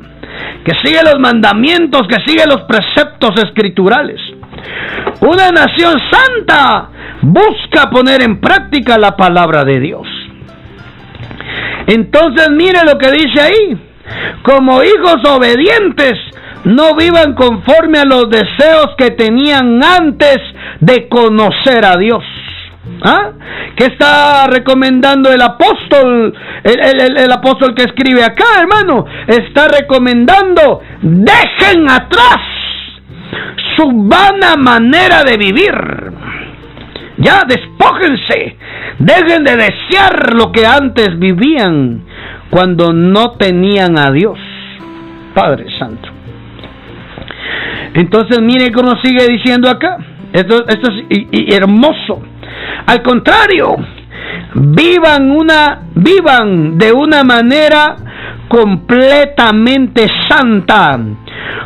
[0.65, 4.21] que sigue los mandamientos, que sigue los preceptos escriturales.
[5.21, 6.89] Una nación santa
[7.23, 10.07] busca poner en práctica la palabra de Dios.
[11.87, 13.89] Entonces mire lo que dice ahí.
[14.43, 16.15] Como hijos obedientes,
[16.65, 20.39] no vivan conforme a los deseos que tenían antes
[20.81, 22.23] de conocer a Dios.
[23.05, 23.31] ¿Ah?
[23.77, 26.35] ¿Qué está recomendando el apóstol?
[26.65, 29.07] El, apóstol que escribe acá, hermano.
[29.27, 32.39] Está recomendando, dejen atrás
[33.77, 35.73] su vana manera de vivir.
[37.19, 38.57] Ya despójense.
[38.99, 42.03] Dejen de desear lo que antes vivían
[42.51, 44.39] cuando no tenían a Dios.
[45.35, 46.09] Padre Santo.
[47.95, 49.99] Entonces mire cómo sigue diciendo acá.
[50.33, 52.32] Esto, esto es hermoso.
[52.87, 53.77] Al contrario,
[54.55, 57.97] vivan una, vivan de una manera
[58.49, 60.99] completamente santa,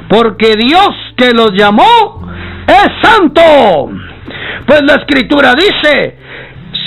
[0.09, 2.31] porque Dios que los llamó
[2.66, 3.90] es santo.
[4.66, 6.16] Pues la escritura dice,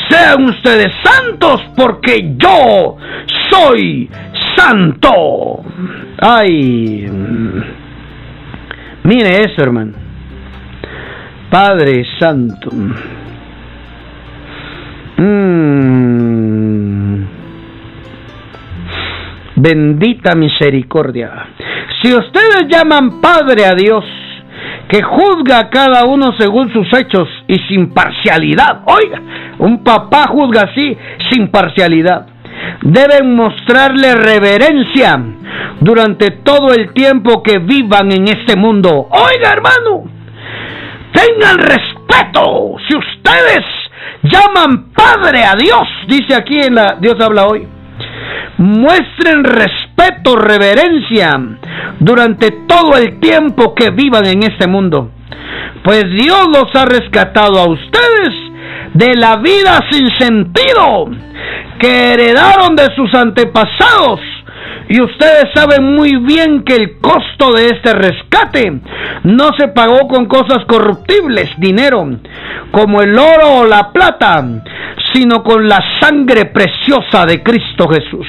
[0.10, 2.98] sean ustedes santos porque yo
[3.50, 4.10] soy
[4.56, 5.64] santo.
[6.22, 7.10] Ay,
[9.04, 9.94] mire eso, hermano.
[11.50, 12.70] Padre Santo.
[15.22, 16.60] Mm.
[19.56, 21.48] Bendita misericordia.
[22.02, 24.06] Si ustedes llaman Padre a Dios,
[24.90, 28.82] que juzga a cada uno según sus hechos y sin parcialidad.
[28.86, 29.22] Oiga,
[29.60, 30.98] un papá juzga así,
[31.30, 32.26] sin parcialidad.
[32.82, 35.22] Deben mostrarle reverencia
[35.80, 39.08] durante todo el tiempo que vivan en este mundo.
[39.12, 40.06] Oiga, hermano,
[41.14, 41.99] tengan respeto.
[44.32, 47.68] Llaman Padre a Dios, dice aquí en la Dios habla hoy.
[48.58, 51.32] Muestren respeto, reverencia
[52.00, 55.12] durante todo el tiempo que vivan en este mundo.
[55.84, 58.50] Pues Dios los ha rescatado a ustedes
[58.94, 61.10] de la vida sin sentido
[61.80, 64.20] que heredaron de sus antepasados
[64.90, 68.82] y ustedes saben muy bien que el costo de este rescate
[69.24, 72.10] no se pagó con cosas corruptibles, dinero,
[72.72, 74.44] como el oro o la plata,
[75.14, 78.26] sino con la sangre preciosa de Cristo Jesús,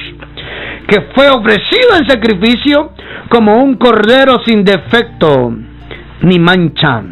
[0.87, 2.93] que fue ofrecido en sacrificio
[3.31, 5.55] como un cordero sin defecto
[6.21, 7.03] ni mancha.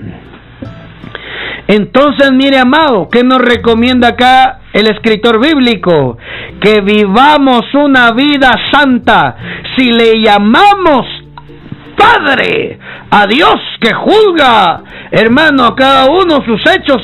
[1.67, 6.19] Entonces, mire, amado, ¿qué nos recomienda acá el escritor bíblico?
[6.61, 9.37] Que vivamos una vida santa.
[9.77, 11.07] Si le llamamos
[11.97, 12.79] Padre
[13.11, 17.03] a Dios que juzga, hermano, a cada uno sus hechos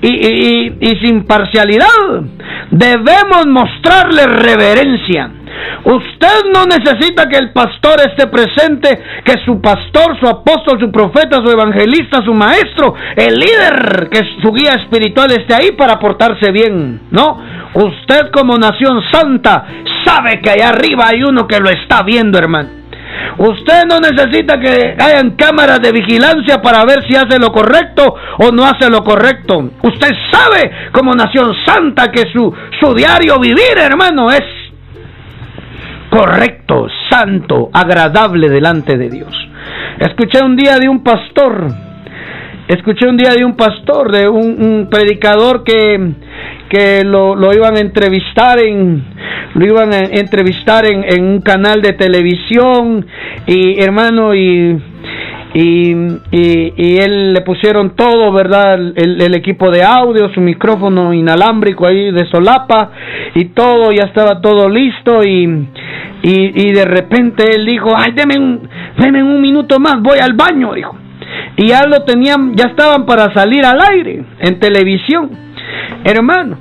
[0.00, 2.22] y, y sin parcialidad,
[2.70, 5.30] debemos mostrarle reverencia.
[5.84, 11.40] Usted no necesita que el pastor esté presente, que su pastor, su apóstol, su profeta,
[11.44, 17.02] su evangelista, su maestro, el líder, que su guía espiritual esté ahí para portarse bien.
[17.10, 17.40] No,
[17.74, 19.66] usted como nación santa
[20.04, 22.76] sabe que allá arriba hay uno que lo está viendo, hermano.
[23.38, 28.50] Usted no necesita que hayan cámaras de vigilancia para ver si hace lo correcto o
[28.50, 29.70] no hace lo correcto.
[29.82, 34.42] Usted sabe como nación santa que su, su diario vivir, hermano, es
[36.16, 39.48] correcto, santo, agradable delante de Dios.
[39.98, 41.68] Escuché un día de un pastor,
[42.68, 46.12] escuché un día de un pastor, de un, predicador que,
[46.68, 49.04] que lo, iban a entrevistar en
[49.54, 53.06] lo iban a entrevistar en, en un canal de televisión
[53.46, 54.78] y hermano y
[55.54, 55.94] y,
[56.32, 58.74] y, él le pusieron todo, ¿verdad?
[58.74, 62.90] El, el, equipo de audio, su micrófono inalámbrico ahí de solapa
[63.34, 65.68] y todo, ya estaba todo listo y,
[66.22, 70.74] y, de repente él dijo, ay, deme un, deme un minuto más, voy al baño,
[70.74, 70.96] dijo.
[71.56, 75.30] Y ya lo tenían, ya estaban para salir al aire en televisión.
[76.04, 76.58] Hermano,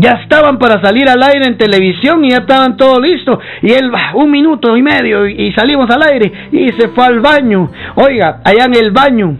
[0.00, 3.38] ya estaban para salir al aire en televisión y ya estaban todo listo.
[3.62, 7.70] Y él, un minuto y medio y, salimos al aire y se fue al baño.
[7.96, 9.36] Oiga, allá en el baño,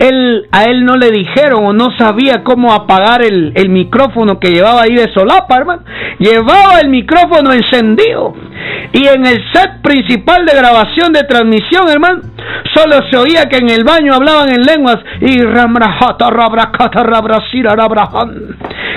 [0.00, 4.50] él, a él no le dijeron o no sabía cómo apagar el, el micrófono que
[4.50, 5.82] llevaba ahí de solapa, hermano.
[6.18, 8.34] Llevaba el micrófono encendido.
[8.92, 12.22] Y en el set principal de grabación de transmisión, hermano,
[12.74, 15.38] solo se oía que en el baño hablaban en lenguas y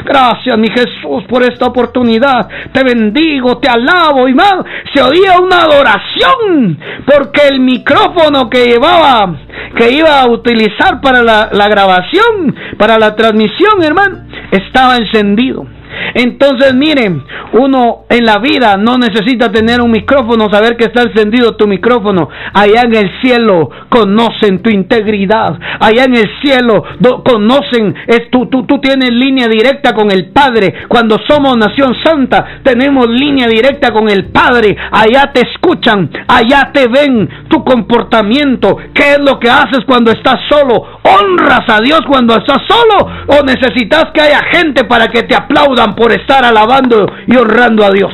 [0.06, 2.48] Gracias, mi Jesús, por esta oportunidad.
[2.74, 4.56] Te bendigo, te alabo y más.
[4.94, 9.36] Se oía una adoración porque el micrófono que llevaba,
[9.76, 14.20] que iba a utilizar para la, la grabación, para la transmisión, hermano,
[14.52, 15.66] estaba encendido.
[16.14, 17.24] Entonces, miren,
[17.54, 22.30] uno en la vida no necesita tener un micrófono, saber que está encendido tu micrófono.
[22.54, 25.58] Allá en el cielo conocen tu integridad.
[25.80, 26.84] Allá en el cielo
[27.24, 30.86] conocen, es, tú, tú, tú tienes línea directa con el Padre.
[30.88, 34.76] Cuando somos nación santa, tenemos línea directa con el Padre.
[34.92, 38.78] Allá te escuchan, allá te ven tu comportamiento.
[38.94, 40.74] ¿Qué es lo que haces cuando estás solo?
[41.04, 43.12] ¿Honras a Dios cuando estás solo?
[43.28, 47.92] ¿O necesitas que haya gente para que te aplaudan por estar alabando y honrando a
[47.92, 48.12] Dios.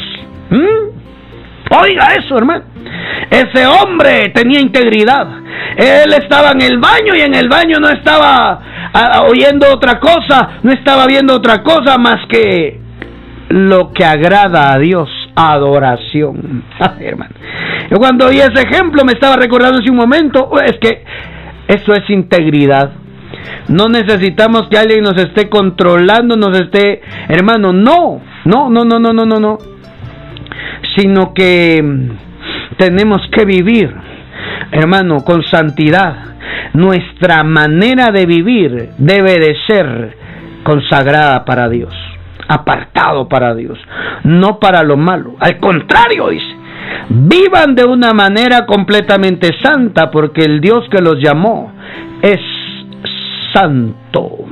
[0.50, 0.90] ¿Mm?
[1.82, 2.64] Oiga eso, hermano.
[3.30, 5.28] Ese hombre tenía integridad.
[5.78, 8.60] Él estaba en el baño y en el baño no estaba
[9.28, 12.80] oyendo otra cosa, no estaba viendo otra cosa más que
[13.50, 16.64] lo que agrada a Dios, adoración.
[17.00, 17.36] hermano.
[17.90, 21.04] Yo cuando oí ese ejemplo me estaba recordando hace un momento, es que
[21.68, 22.92] eso es integridad.
[23.68, 29.14] No necesitamos que alguien nos esté controlando, nos esté, hermano, no, no, no, no, no,
[29.14, 29.58] no, no, no.
[30.96, 31.84] Sino que
[32.78, 33.94] tenemos que vivir,
[34.72, 36.16] hermano, con santidad.
[36.74, 40.18] Nuestra manera de vivir debe de ser
[40.64, 41.94] consagrada para Dios,
[42.48, 43.78] apartado para Dios,
[44.24, 45.36] no para lo malo.
[45.40, 46.56] Al contrario, dice,
[47.10, 51.72] vivan de una manera completamente santa porque el Dios que los llamó
[52.22, 52.40] es
[53.54, 54.46] santo.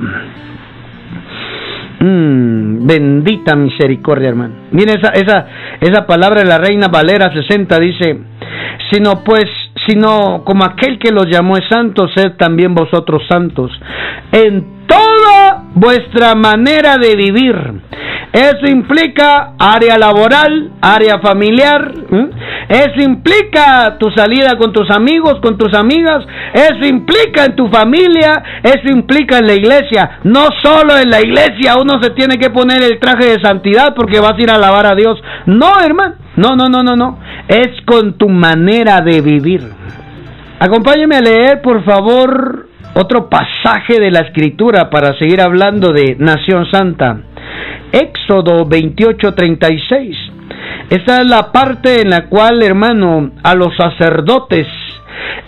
[2.00, 4.54] Mm, bendita misericordia, hermano.
[4.70, 5.46] Mire esa, esa,
[5.80, 8.18] esa palabra de la Reina Valera 60 dice,
[8.92, 9.46] sino pues,
[9.86, 13.72] sino como aquel que los llamó es santo, sed también vosotros santos
[14.32, 17.56] en toda vuestra manera de vivir
[18.32, 21.92] eso implica área laboral, área familiar.
[22.68, 26.24] Eso implica tu salida con tus amigos, con tus amigas.
[26.52, 28.42] Eso implica en tu familia.
[28.62, 30.18] Eso implica en la iglesia.
[30.24, 34.20] No solo en la iglesia uno se tiene que poner el traje de santidad porque
[34.20, 35.18] vas a ir a alabar a Dios.
[35.46, 36.16] No, hermano.
[36.36, 37.18] No, no, no, no, no.
[37.48, 39.62] Es con tu manera de vivir.
[40.60, 46.66] Acompáñame a leer, por favor, otro pasaje de la escritura para seguir hablando de Nación
[46.70, 47.20] Santa.
[47.92, 50.16] Éxodo 28:36.
[50.90, 54.66] Esa es la parte en la cual, hermano, a los sacerdotes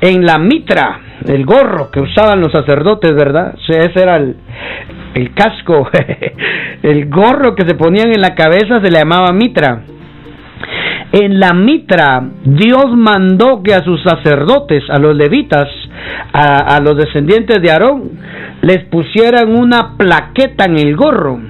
[0.00, 3.54] en la mitra, el gorro que usaban los sacerdotes, ¿verdad?
[3.68, 5.88] ese era el, casco,
[6.82, 9.82] el gorro que se ponían en la cabeza se le llamaba mitra.
[11.12, 15.68] En la mitra, Dios mandó que a sus sacerdotes, a los levitas,
[16.32, 18.10] a, los descendientes de Aarón,
[18.62, 21.40] les pusieran una plaqueta en el gorro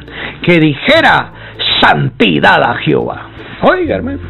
[0.43, 1.33] que dijera
[1.81, 3.29] santidad a Jehová.
[3.63, 4.21] Oiga, hermano.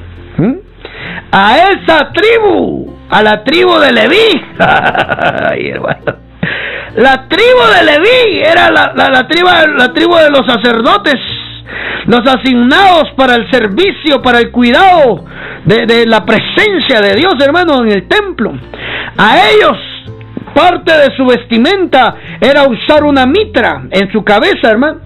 [1.33, 4.43] A esa tribu, a la tribu de Leví.
[6.97, 11.15] La tribu de Leví era la, la, tribu, la tribu de los sacerdotes,
[12.07, 15.25] los asignados para el servicio, para el cuidado
[15.67, 18.53] de, de la presencia de Dios, hermano, en el templo.
[19.17, 19.79] A ellos
[20.55, 25.01] parte de su vestimenta era usar una mitra en su cabeza, hermano.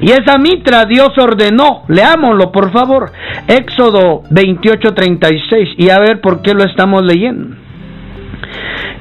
[0.00, 3.10] Y esa mitra Dios ordenó, leámoslo por favor,
[3.46, 7.56] Éxodo 28:36, y a ver por qué lo estamos leyendo.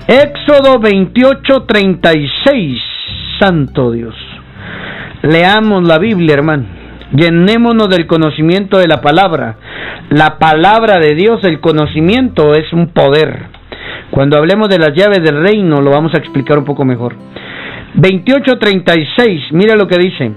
[0.08, 2.82] Éxodo 28:36,
[3.40, 4.16] Santo Dios.
[5.24, 6.66] Leamos la Biblia, hermano.
[7.14, 9.58] Llenémonos del conocimiento de la palabra.
[10.10, 13.57] La palabra de Dios, el conocimiento es un poder.
[14.12, 17.16] Cuando hablemos de las llaves del reino lo vamos a explicar un poco mejor.
[17.96, 20.32] 28:36, mira lo que dice.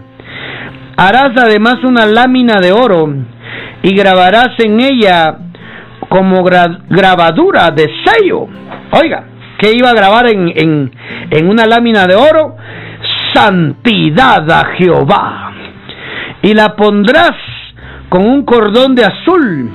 [0.97, 3.13] Harás además una lámina de oro
[3.83, 5.39] y grabarás en ella
[6.09, 8.47] como grabadura de sello.
[8.93, 9.25] Oiga,
[9.59, 10.91] ¿qué iba a grabar en, en,
[11.31, 12.57] en una lámina de oro?
[13.33, 15.53] Santidad a Jehová.
[16.43, 17.37] Y la pondrás
[18.09, 19.71] con un cordón de azul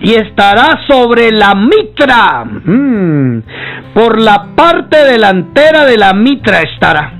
[0.00, 2.44] y estará sobre la mitra.
[2.44, 3.42] Mm.
[3.94, 7.12] Por la parte delantera de la mitra estará.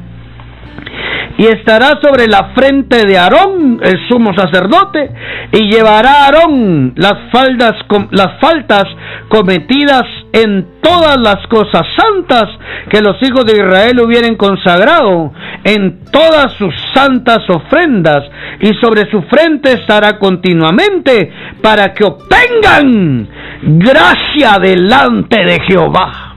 [1.39, 5.09] Y estará sobre la frente de Aarón, el sumo sacerdote,
[5.53, 7.75] y llevará a Aarón las, faldas,
[8.11, 8.85] las faltas
[9.29, 10.03] cometidas
[10.33, 12.47] en todas las cosas santas
[12.91, 15.33] que los hijos de Israel hubieran consagrado,
[15.65, 18.25] en todas sus santas ofrendas,
[18.61, 21.33] y sobre su frente estará continuamente
[21.63, 23.29] para que obtengan
[23.63, 26.29] gracia delante de Jehová.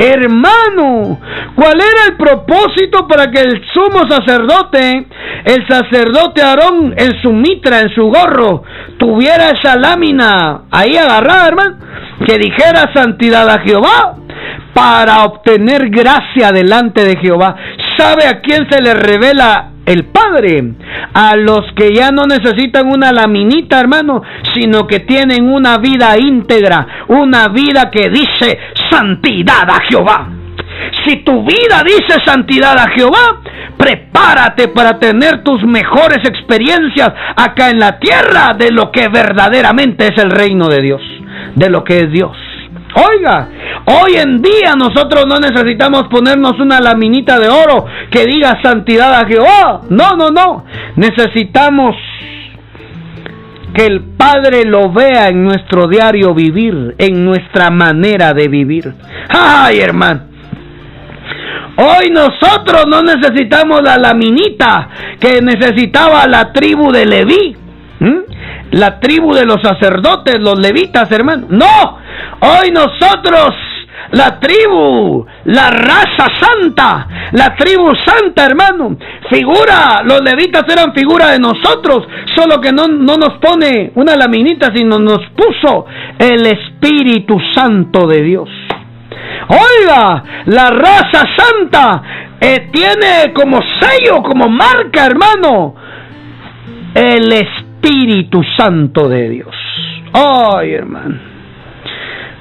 [0.00, 1.18] Hermano,
[1.56, 5.06] ¿cuál era el propósito para que el sumo sacerdote,
[5.44, 8.62] el sacerdote Aarón, en su mitra, en su gorro,
[8.96, 11.76] tuviera esa lámina ahí agarrada, hermano?
[12.24, 14.14] Que dijera santidad a Jehová
[14.72, 17.56] para obtener gracia delante de Jehová.
[17.98, 20.62] ¿Sabe a quién se le revela el Padre,
[21.14, 24.22] a los que ya no necesitan una laminita, hermano,
[24.54, 28.58] sino que tienen una vida íntegra, una vida que dice
[28.90, 30.28] santidad a Jehová.
[31.06, 33.40] Si tu vida dice santidad a Jehová,
[33.76, 40.22] prepárate para tener tus mejores experiencias acá en la tierra de lo que verdaderamente es
[40.22, 41.02] el reino de Dios,
[41.54, 42.36] de lo que es Dios.
[42.94, 43.48] Oiga,
[43.84, 49.26] hoy en día nosotros no necesitamos ponernos una laminita de oro que diga santidad a
[49.26, 49.82] Jehová.
[49.90, 50.64] No, no, no.
[50.96, 51.94] Necesitamos
[53.74, 58.92] que el Padre lo vea en nuestro diario vivir, en nuestra manera de vivir.
[59.28, 60.22] Ay, hermano.
[61.76, 64.88] Hoy nosotros no necesitamos la laminita
[65.20, 67.56] que necesitaba la tribu de Leví.
[68.72, 71.46] La tribu de los sacerdotes, los levitas, hermano.
[71.50, 71.98] No,
[72.40, 73.54] Hoy nosotros,
[74.12, 78.96] la tribu, la raza santa, la tribu santa, hermano,
[79.28, 84.98] figura, los levitas eran figura de nosotros, solo que no, nos pone una laminita, sino
[84.98, 85.86] nos puso
[86.18, 88.48] el Espíritu Santo de Dios.
[89.48, 92.02] Oiga, la raza santa
[92.40, 95.74] eh, tiene como sello, como marca, hermano,
[96.94, 99.56] el Espíritu Santo de Dios.
[100.12, 101.27] Ay, hermano.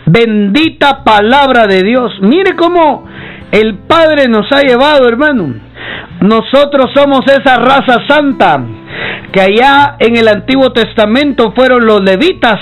[0.09, 2.13] Bendita palabra de Dios.
[2.21, 3.05] Mire cómo
[3.51, 5.53] el Padre nos ha llevado, hermano.
[6.21, 8.57] Nosotros somos esa raza santa
[9.31, 12.59] que allá en el Antiguo Testamento fueron los levitas,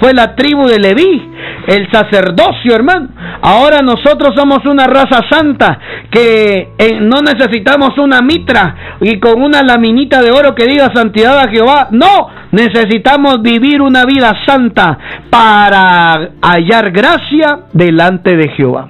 [0.00, 1.30] fue la tribu de Leví,
[1.66, 3.08] el sacerdocio, hermano.
[3.42, 5.78] Ahora nosotros somos una raza santa
[6.10, 11.38] que eh, no necesitamos una mitra y con una laminita de oro que diga santidad
[11.38, 11.88] a Jehová.
[11.90, 14.98] No, necesitamos vivir una vida santa
[15.30, 18.88] para hallar gracia delante de Jehová.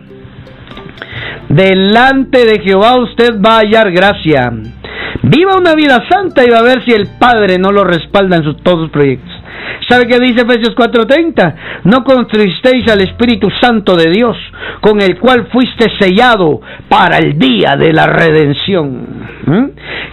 [1.49, 4.53] Delante de Jehová usted va a hallar gracia.
[5.23, 8.57] Viva una vida santa y va a ver si el Padre no lo respalda en
[8.63, 9.31] todos sus proyectos.
[9.89, 11.83] ¿Sabe qué dice Efesios 4:30?
[11.85, 14.37] No contristéis al Espíritu Santo de Dios,
[14.81, 19.29] con el cual fuiste sellado para el día de la redención.
[19.47, 19.65] ¿Mm?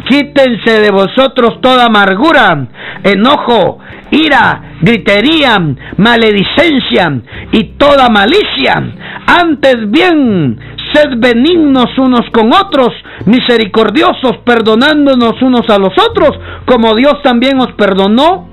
[0.08, 2.68] Quítense de vosotros toda amargura,
[3.04, 3.80] enojo,
[4.12, 5.58] ira, gritería,
[5.98, 7.22] maledicencia
[7.52, 8.82] y toda malicia.
[9.28, 10.60] Antes bien,
[10.94, 12.94] sed benignos unos con otros,
[13.26, 16.32] misericordiosos, perdonándonos unos a los otros,
[16.66, 18.50] como Dios también os perdonó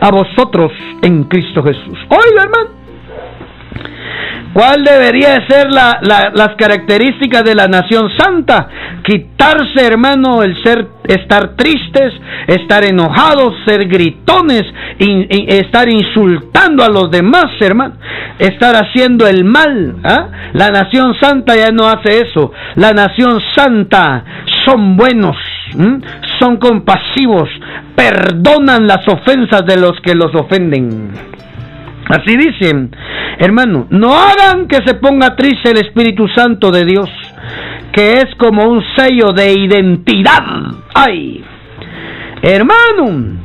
[0.00, 1.98] a vosotros en Cristo Jesús.
[2.08, 2.77] Oiga, hermano.
[4.52, 8.68] ¿Cuál debería ser la, las características de la nación santa?
[9.04, 12.12] Quitarse, hermano, el ser, estar tristes,
[12.46, 14.64] estar enojados, ser gritones,
[14.98, 17.94] estar insultando a los demás, hermano,
[18.38, 19.96] estar haciendo el mal.
[20.02, 20.28] ¿ah?
[20.54, 22.52] La nación santa ya no hace eso.
[22.76, 24.24] La nación santa
[24.64, 25.36] son buenos,
[26.40, 27.48] son compasivos,
[27.94, 31.37] perdonan las ofensas de los que los ofenden.
[32.08, 32.88] Así dice,
[33.38, 37.10] hermano, no hagan que se ponga triste el Espíritu Santo de Dios,
[37.92, 40.42] que es como un sello de identidad.
[40.94, 41.44] ¡Ay!
[42.40, 43.36] Hermano,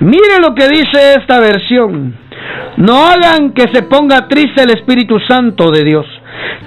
[0.00, 2.14] mire lo que dice esta versión.
[2.76, 6.06] No hagan que se ponga triste el Espíritu Santo de Dios,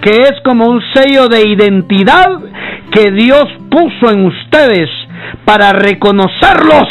[0.02, 2.40] que es como un sello de identidad
[2.92, 4.90] que Dios puso en ustedes
[5.44, 6.88] para reconocerlos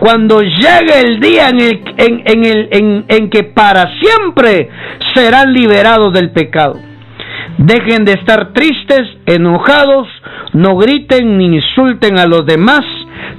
[0.00, 4.70] cuando llegue el día en, el, en, el, en, que para siempre
[5.14, 6.80] serán liberados del pecado.
[7.58, 10.08] Dejen de estar tristes, enojados,
[10.54, 12.80] no griten ni insulten a los demás,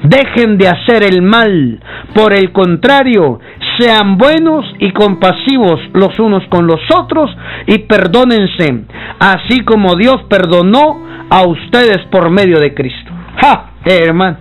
[0.03, 1.79] dejen de hacer el mal.
[2.13, 3.39] Por el contrario,
[3.79, 7.35] sean buenos y compasivos los unos con los otros
[7.65, 8.83] y perdónense,
[9.17, 13.11] así como Dios perdonó a ustedes por medio de Cristo.
[13.41, 13.71] ¡Ja!
[13.83, 14.37] hermano,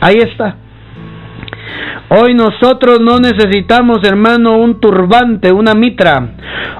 [0.00, 0.63] ahí está.
[2.10, 6.28] Hoy nosotros no necesitamos, hermano, un turbante, una mitra.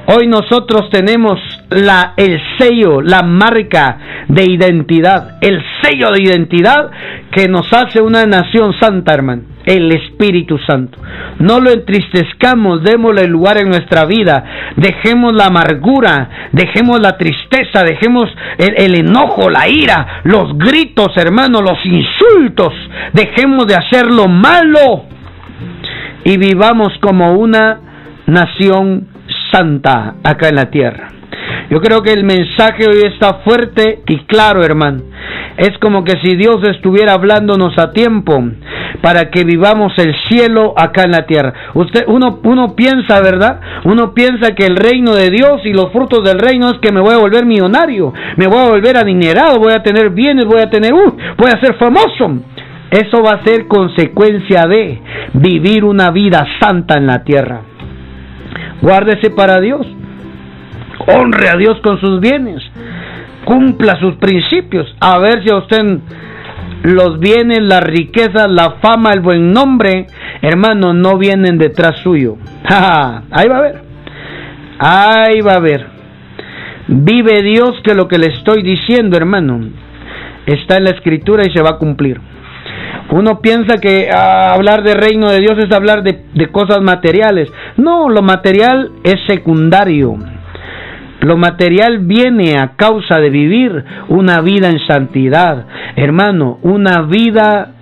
[0.07, 6.91] Hoy nosotros tenemos la, el sello, la marca de identidad, el sello de identidad
[7.31, 9.54] que nos hace una nación santa, hermano.
[9.67, 10.99] El Espíritu Santo.
[11.39, 14.73] No lo entristezcamos, démosle lugar en nuestra vida.
[14.77, 21.79] Dejemos la amargura, dejemos la tristeza, dejemos el, enojo, la ira, los gritos, hermano, los
[21.85, 22.73] insultos.
[23.13, 25.05] Dejemos de hacer lo malo
[26.25, 27.81] y vivamos como una
[28.27, 29.09] nación
[29.53, 31.09] santa acá en la tierra.
[31.71, 35.03] Yo creo que el mensaje hoy está fuerte y claro, hermano.
[35.57, 38.43] Es como que si Dios estuviera hablándonos a tiempo
[39.03, 41.53] para que vivamos el cielo acá en la tierra.
[41.75, 43.61] Usted, uno, uno piensa, ¿verdad?
[43.85, 47.01] Uno piensa que el reino de Dios y los frutos del reino es que me
[47.01, 50.71] voy a volver millonario, me voy a volver adinerado, voy a tener bienes, voy a
[50.71, 52.41] tener, uh, voy a ser famoso.
[52.91, 55.01] Eso va a ser consecuencia de
[55.35, 57.61] vivir una vida santa en la tierra.
[58.83, 59.87] Guárdese para Dios.
[61.07, 62.63] Honre a Dios con sus bienes.
[63.45, 64.95] Cumpla sus principios.
[65.01, 65.99] A ver si a usted
[66.85, 70.07] los bienes, la riqueza, la fama, el buen nombre,
[70.43, 72.37] hermano, no vienen detrás suyo.
[73.31, 73.83] Ahí va a ver.
[74.79, 75.87] Ahí va a ver.
[76.87, 79.61] Vive Dios que lo que le estoy diciendo, hermano,
[80.45, 82.21] está en la escritura y se va a cumplir.
[83.11, 87.51] Uno piensa que ah, hablar de reino de Dios es hablar de, de cosas materiales.
[87.77, 90.17] No, lo material es secundario.
[91.25, 95.65] Lo material viene a causa de vivir una vida en santidad.
[95.97, 97.73] Hermano, una vida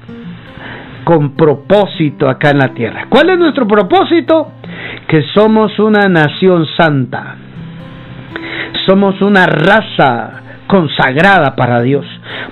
[1.05, 3.07] con propósito acá en la tierra.
[3.09, 4.53] ¿Cuál es nuestro propósito?
[5.09, 7.37] Que somos una nación santa.
[8.87, 12.07] Somos una raza consagrada para Dios.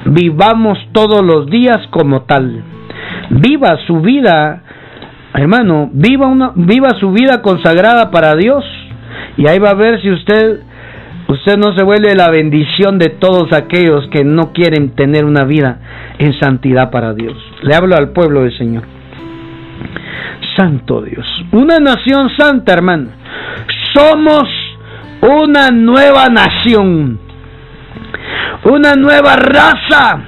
[0.06, 2.64] Vivamos todos los días como tal.
[3.30, 4.62] Viva su vida,
[5.34, 8.64] hermano, viva una viva su vida consagrada para Dios
[9.36, 10.69] y ahí va a ver si usted
[11.30, 15.80] usted no se vuelve la bendición de todos aquellos que no quieren tener una vida
[16.18, 17.36] en santidad para Dios.
[17.62, 18.84] Le hablo al pueblo del Señor.
[20.56, 23.10] Santo Dios, una nación santa, hermano.
[23.94, 24.44] Somos
[25.22, 27.18] una nueva nación
[28.64, 30.20] una nueva raza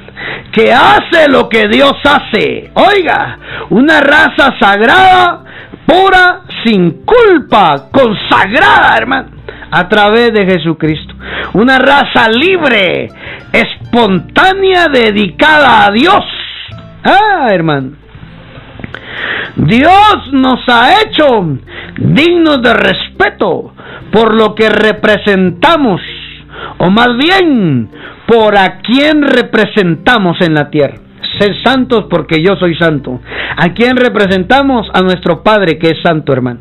[0.52, 2.70] que hace lo que Dios hace.
[2.74, 3.38] Oiga,
[3.70, 5.44] una raza sagrada,
[5.86, 9.28] pura, sin culpa, consagrada, hermano,
[9.72, 11.14] a través de Jesucristo.
[11.54, 13.08] Una raza libre,
[13.52, 16.24] espontánea, dedicada a Dios.
[17.02, 17.92] Ah, hermano.
[19.56, 21.58] Dios nos ha hecho
[21.96, 23.72] dignos de respeto
[24.12, 26.00] por lo que representamos,
[26.78, 27.88] o más bien
[28.26, 30.96] por a quién representamos en la tierra.
[31.38, 33.20] Ser santos porque yo soy santo.
[33.56, 34.90] ¿A quién representamos?
[34.92, 36.60] A nuestro Padre que es santo, hermano.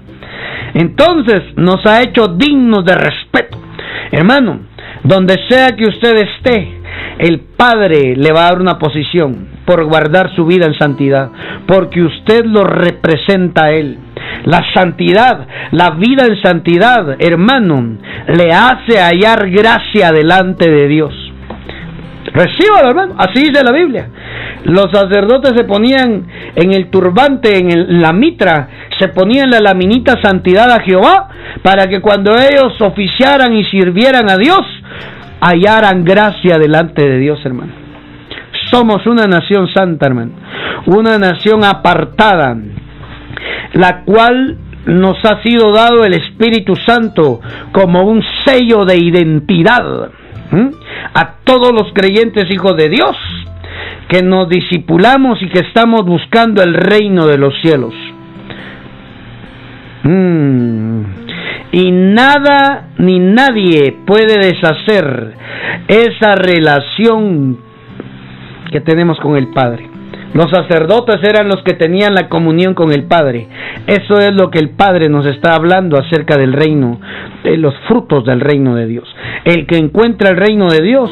[0.74, 3.58] Entonces nos ha hecho dignos de respeto.
[4.12, 4.60] Hermano,
[5.04, 6.82] donde sea que usted esté,
[7.20, 11.30] el Padre le va a dar una posición por guardar su vida en santidad,
[11.68, 13.98] porque usted lo representa a Él.
[14.46, 21.31] La santidad, la vida en santidad, hermano, le hace hallar gracia delante de Dios.
[22.34, 23.16] Recíbalo, hermano.
[23.18, 24.08] Así dice la Biblia.
[24.66, 28.70] Los sacerdotes se ponían en el turbante, en la mitra,
[29.00, 31.30] se ponían la laminita santidad a Jehová,
[31.64, 34.62] para que cuando ellos oficiaran y sirvieran a Dios,
[35.42, 37.74] hallaran gracia delante de Dios, hermano.
[38.70, 40.32] Somos una nación santa, hermano.
[40.86, 42.56] Una nación apartada,
[43.74, 47.42] la cual nos ha sido dado el Espíritu Santo
[47.72, 50.12] como un sello de identidad
[51.14, 53.16] a todos los creyentes hijos de Dios
[54.08, 57.94] que nos disipulamos y que estamos buscando el reino de los cielos.
[60.04, 61.02] Mm.
[61.72, 65.34] Y nada ni nadie puede deshacer
[65.88, 67.58] esa relación
[68.70, 69.91] que tenemos con el Padre.
[70.34, 73.48] Los sacerdotes eran los que tenían la comunión con el Padre.
[73.86, 77.00] Eso es lo que el Padre nos está hablando acerca del reino,
[77.44, 79.14] de los frutos del reino de Dios.
[79.44, 81.12] El que encuentra el reino de Dios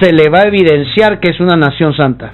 [0.00, 2.30] se le va a evidenciar que es una nación santa.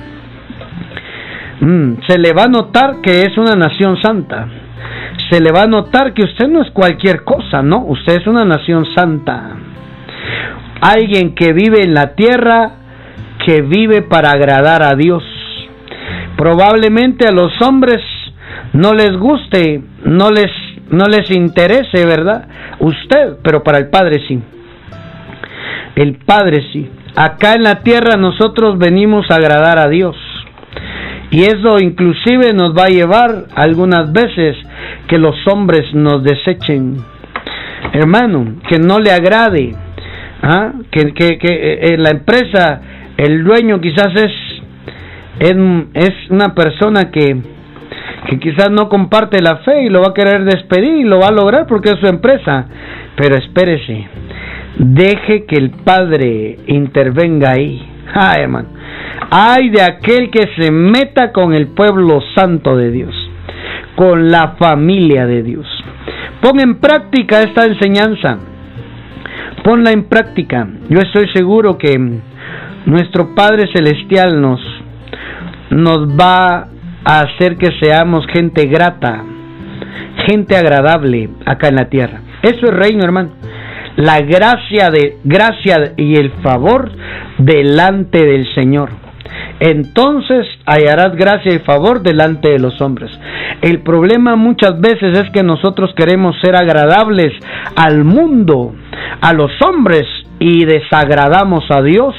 [1.60, 4.48] Mm, se le va a notar que es una nación santa.
[5.30, 7.84] Se le va a notar que usted no es cualquier cosa, ¿no?
[7.84, 9.50] Usted es una nación santa.
[10.80, 12.72] Alguien que vive en la tierra,
[13.46, 15.22] que vive para agradar a Dios.
[16.42, 18.00] Probablemente a los hombres
[18.72, 20.50] no les guste, no les
[20.90, 22.48] no les interese, ¿verdad?
[22.80, 24.40] Usted, pero para el Padre sí.
[25.94, 26.90] El Padre sí.
[27.14, 30.16] Acá en la tierra nosotros venimos a agradar a Dios.
[31.30, 34.56] Y eso inclusive nos va a llevar algunas veces
[35.06, 36.96] que los hombres nos desechen.
[37.92, 39.76] Hermano, que no le agrade.
[40.42, 40.72] ¿ah?
[40.90, 42.80] Que, que, que en eh, la empresa
[43.16, 44.32] el dueño quizás es,
[45.38, 47.36] es, una persona que,
[48.28, 51.28] que quizás no comparte la fe y lo va a querer despedir y lo va
[51.28, 52.66] a lograr porque es su empresa.
[53.16, 54.06] Pero espérese,
[54.78, 57.82] deje que el Padre intervenga ahí.
[58.14, 58.68] Ay, hermano.
[59.30, 63.14] Ay de aquel que se meta con el pueblo santo de Dios,
[63.96, 65.66] con la familia de Dios.
[66.42, 68.38] Pon en práctica esta enseñanza.
[69.62, 70.66] Ponla en práctica.
[70.88, 71.96] Yo estoy seguro que
[72.84, 74.60] nuestro Padre Celestial nos,
[75.72, 76.68] nos va
[77.04, 79.24] a hacer que seamos gente grata,
[80.26, 82.20] gente agradable acá en la tierra.
[82.42, 83.30] Eso es reino, hermano
[83.96, 86.90] la gracia de gracia y el favor
[87.38, 88.90] delante del Señor.
[89.60, 93.10] Entonces hallarás gracia y favor delante de los hombres.
[93.60, 97.32] El problema muchas veces es que nosotros queremos ser agradables
[97.76, 98.74] al mundo,
[99.20, 100.04] a los hombres
[100.40, 102.14] y desagradamos a Dios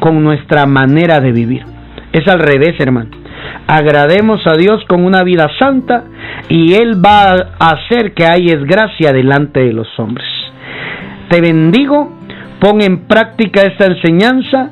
[0.00, 1.77] con nuestra manera de vivir.
[2.18, 3.10] Es al revés, hermano.
[3.68, 6.02] Agrademos a Dios con una vida santa
[6.48, 10.26] y Él va a hacer que haya gracia delante de los hombres.
[11.28, 12.10] Te bendigo,
[12.58, 14.70] pon en práctica esta enseñanza.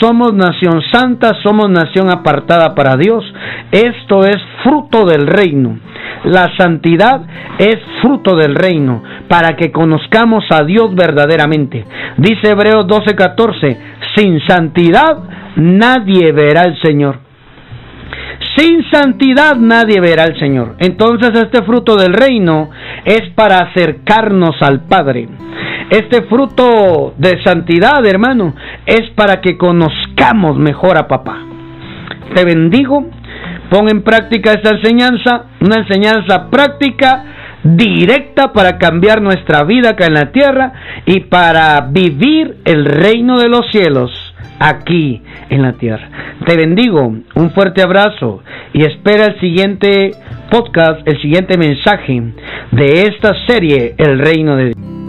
[0.00, 3.22] Somos nación santa, somos nación apartada para Dios.
[3.70, 5.78] Esto es fruto del reino.
[6.24, 7.20] La santidad
[7.58, 11.84] es fruto del reino, para que conozcamos a Dios verdaderamente.
[12.16, 13.76] Dice Hebreos 12:14,
[14.16, 17.18] sin santidad nadie verá al Señor.
[18.56, 20.76] Sin santidad nadie verá al Señor.
[20.78, 22.70] Entonces este fruto del reino
[23.04, 25.28] es para acercarnos al Padre.
[25.90, 28.54] Este fruto de santidad, hermano,
[28.86, 31.38] es para que conozcamos mejor a papá.
[32.34, 33.06] Te bendigo.
[33.70, 37.24] Pon en práctica esta enseñanza, una enseñanza práctica,
[37.62, 40.72] directa para cambiar nuestra vida acá en la tierra
[41.06, 44.29] y para vivir el reino de los cielos
[44.60, 46.08] aquí en la tierra.
[46.46, 48.42] Te bendigo, un fuerte abrazo
[48.72, 50.12] y espera el siguiente
[50.50, 52.22] podcast, el siguiente mensaje
[52.70, 54.99] de esta serie, El Reino de Dios.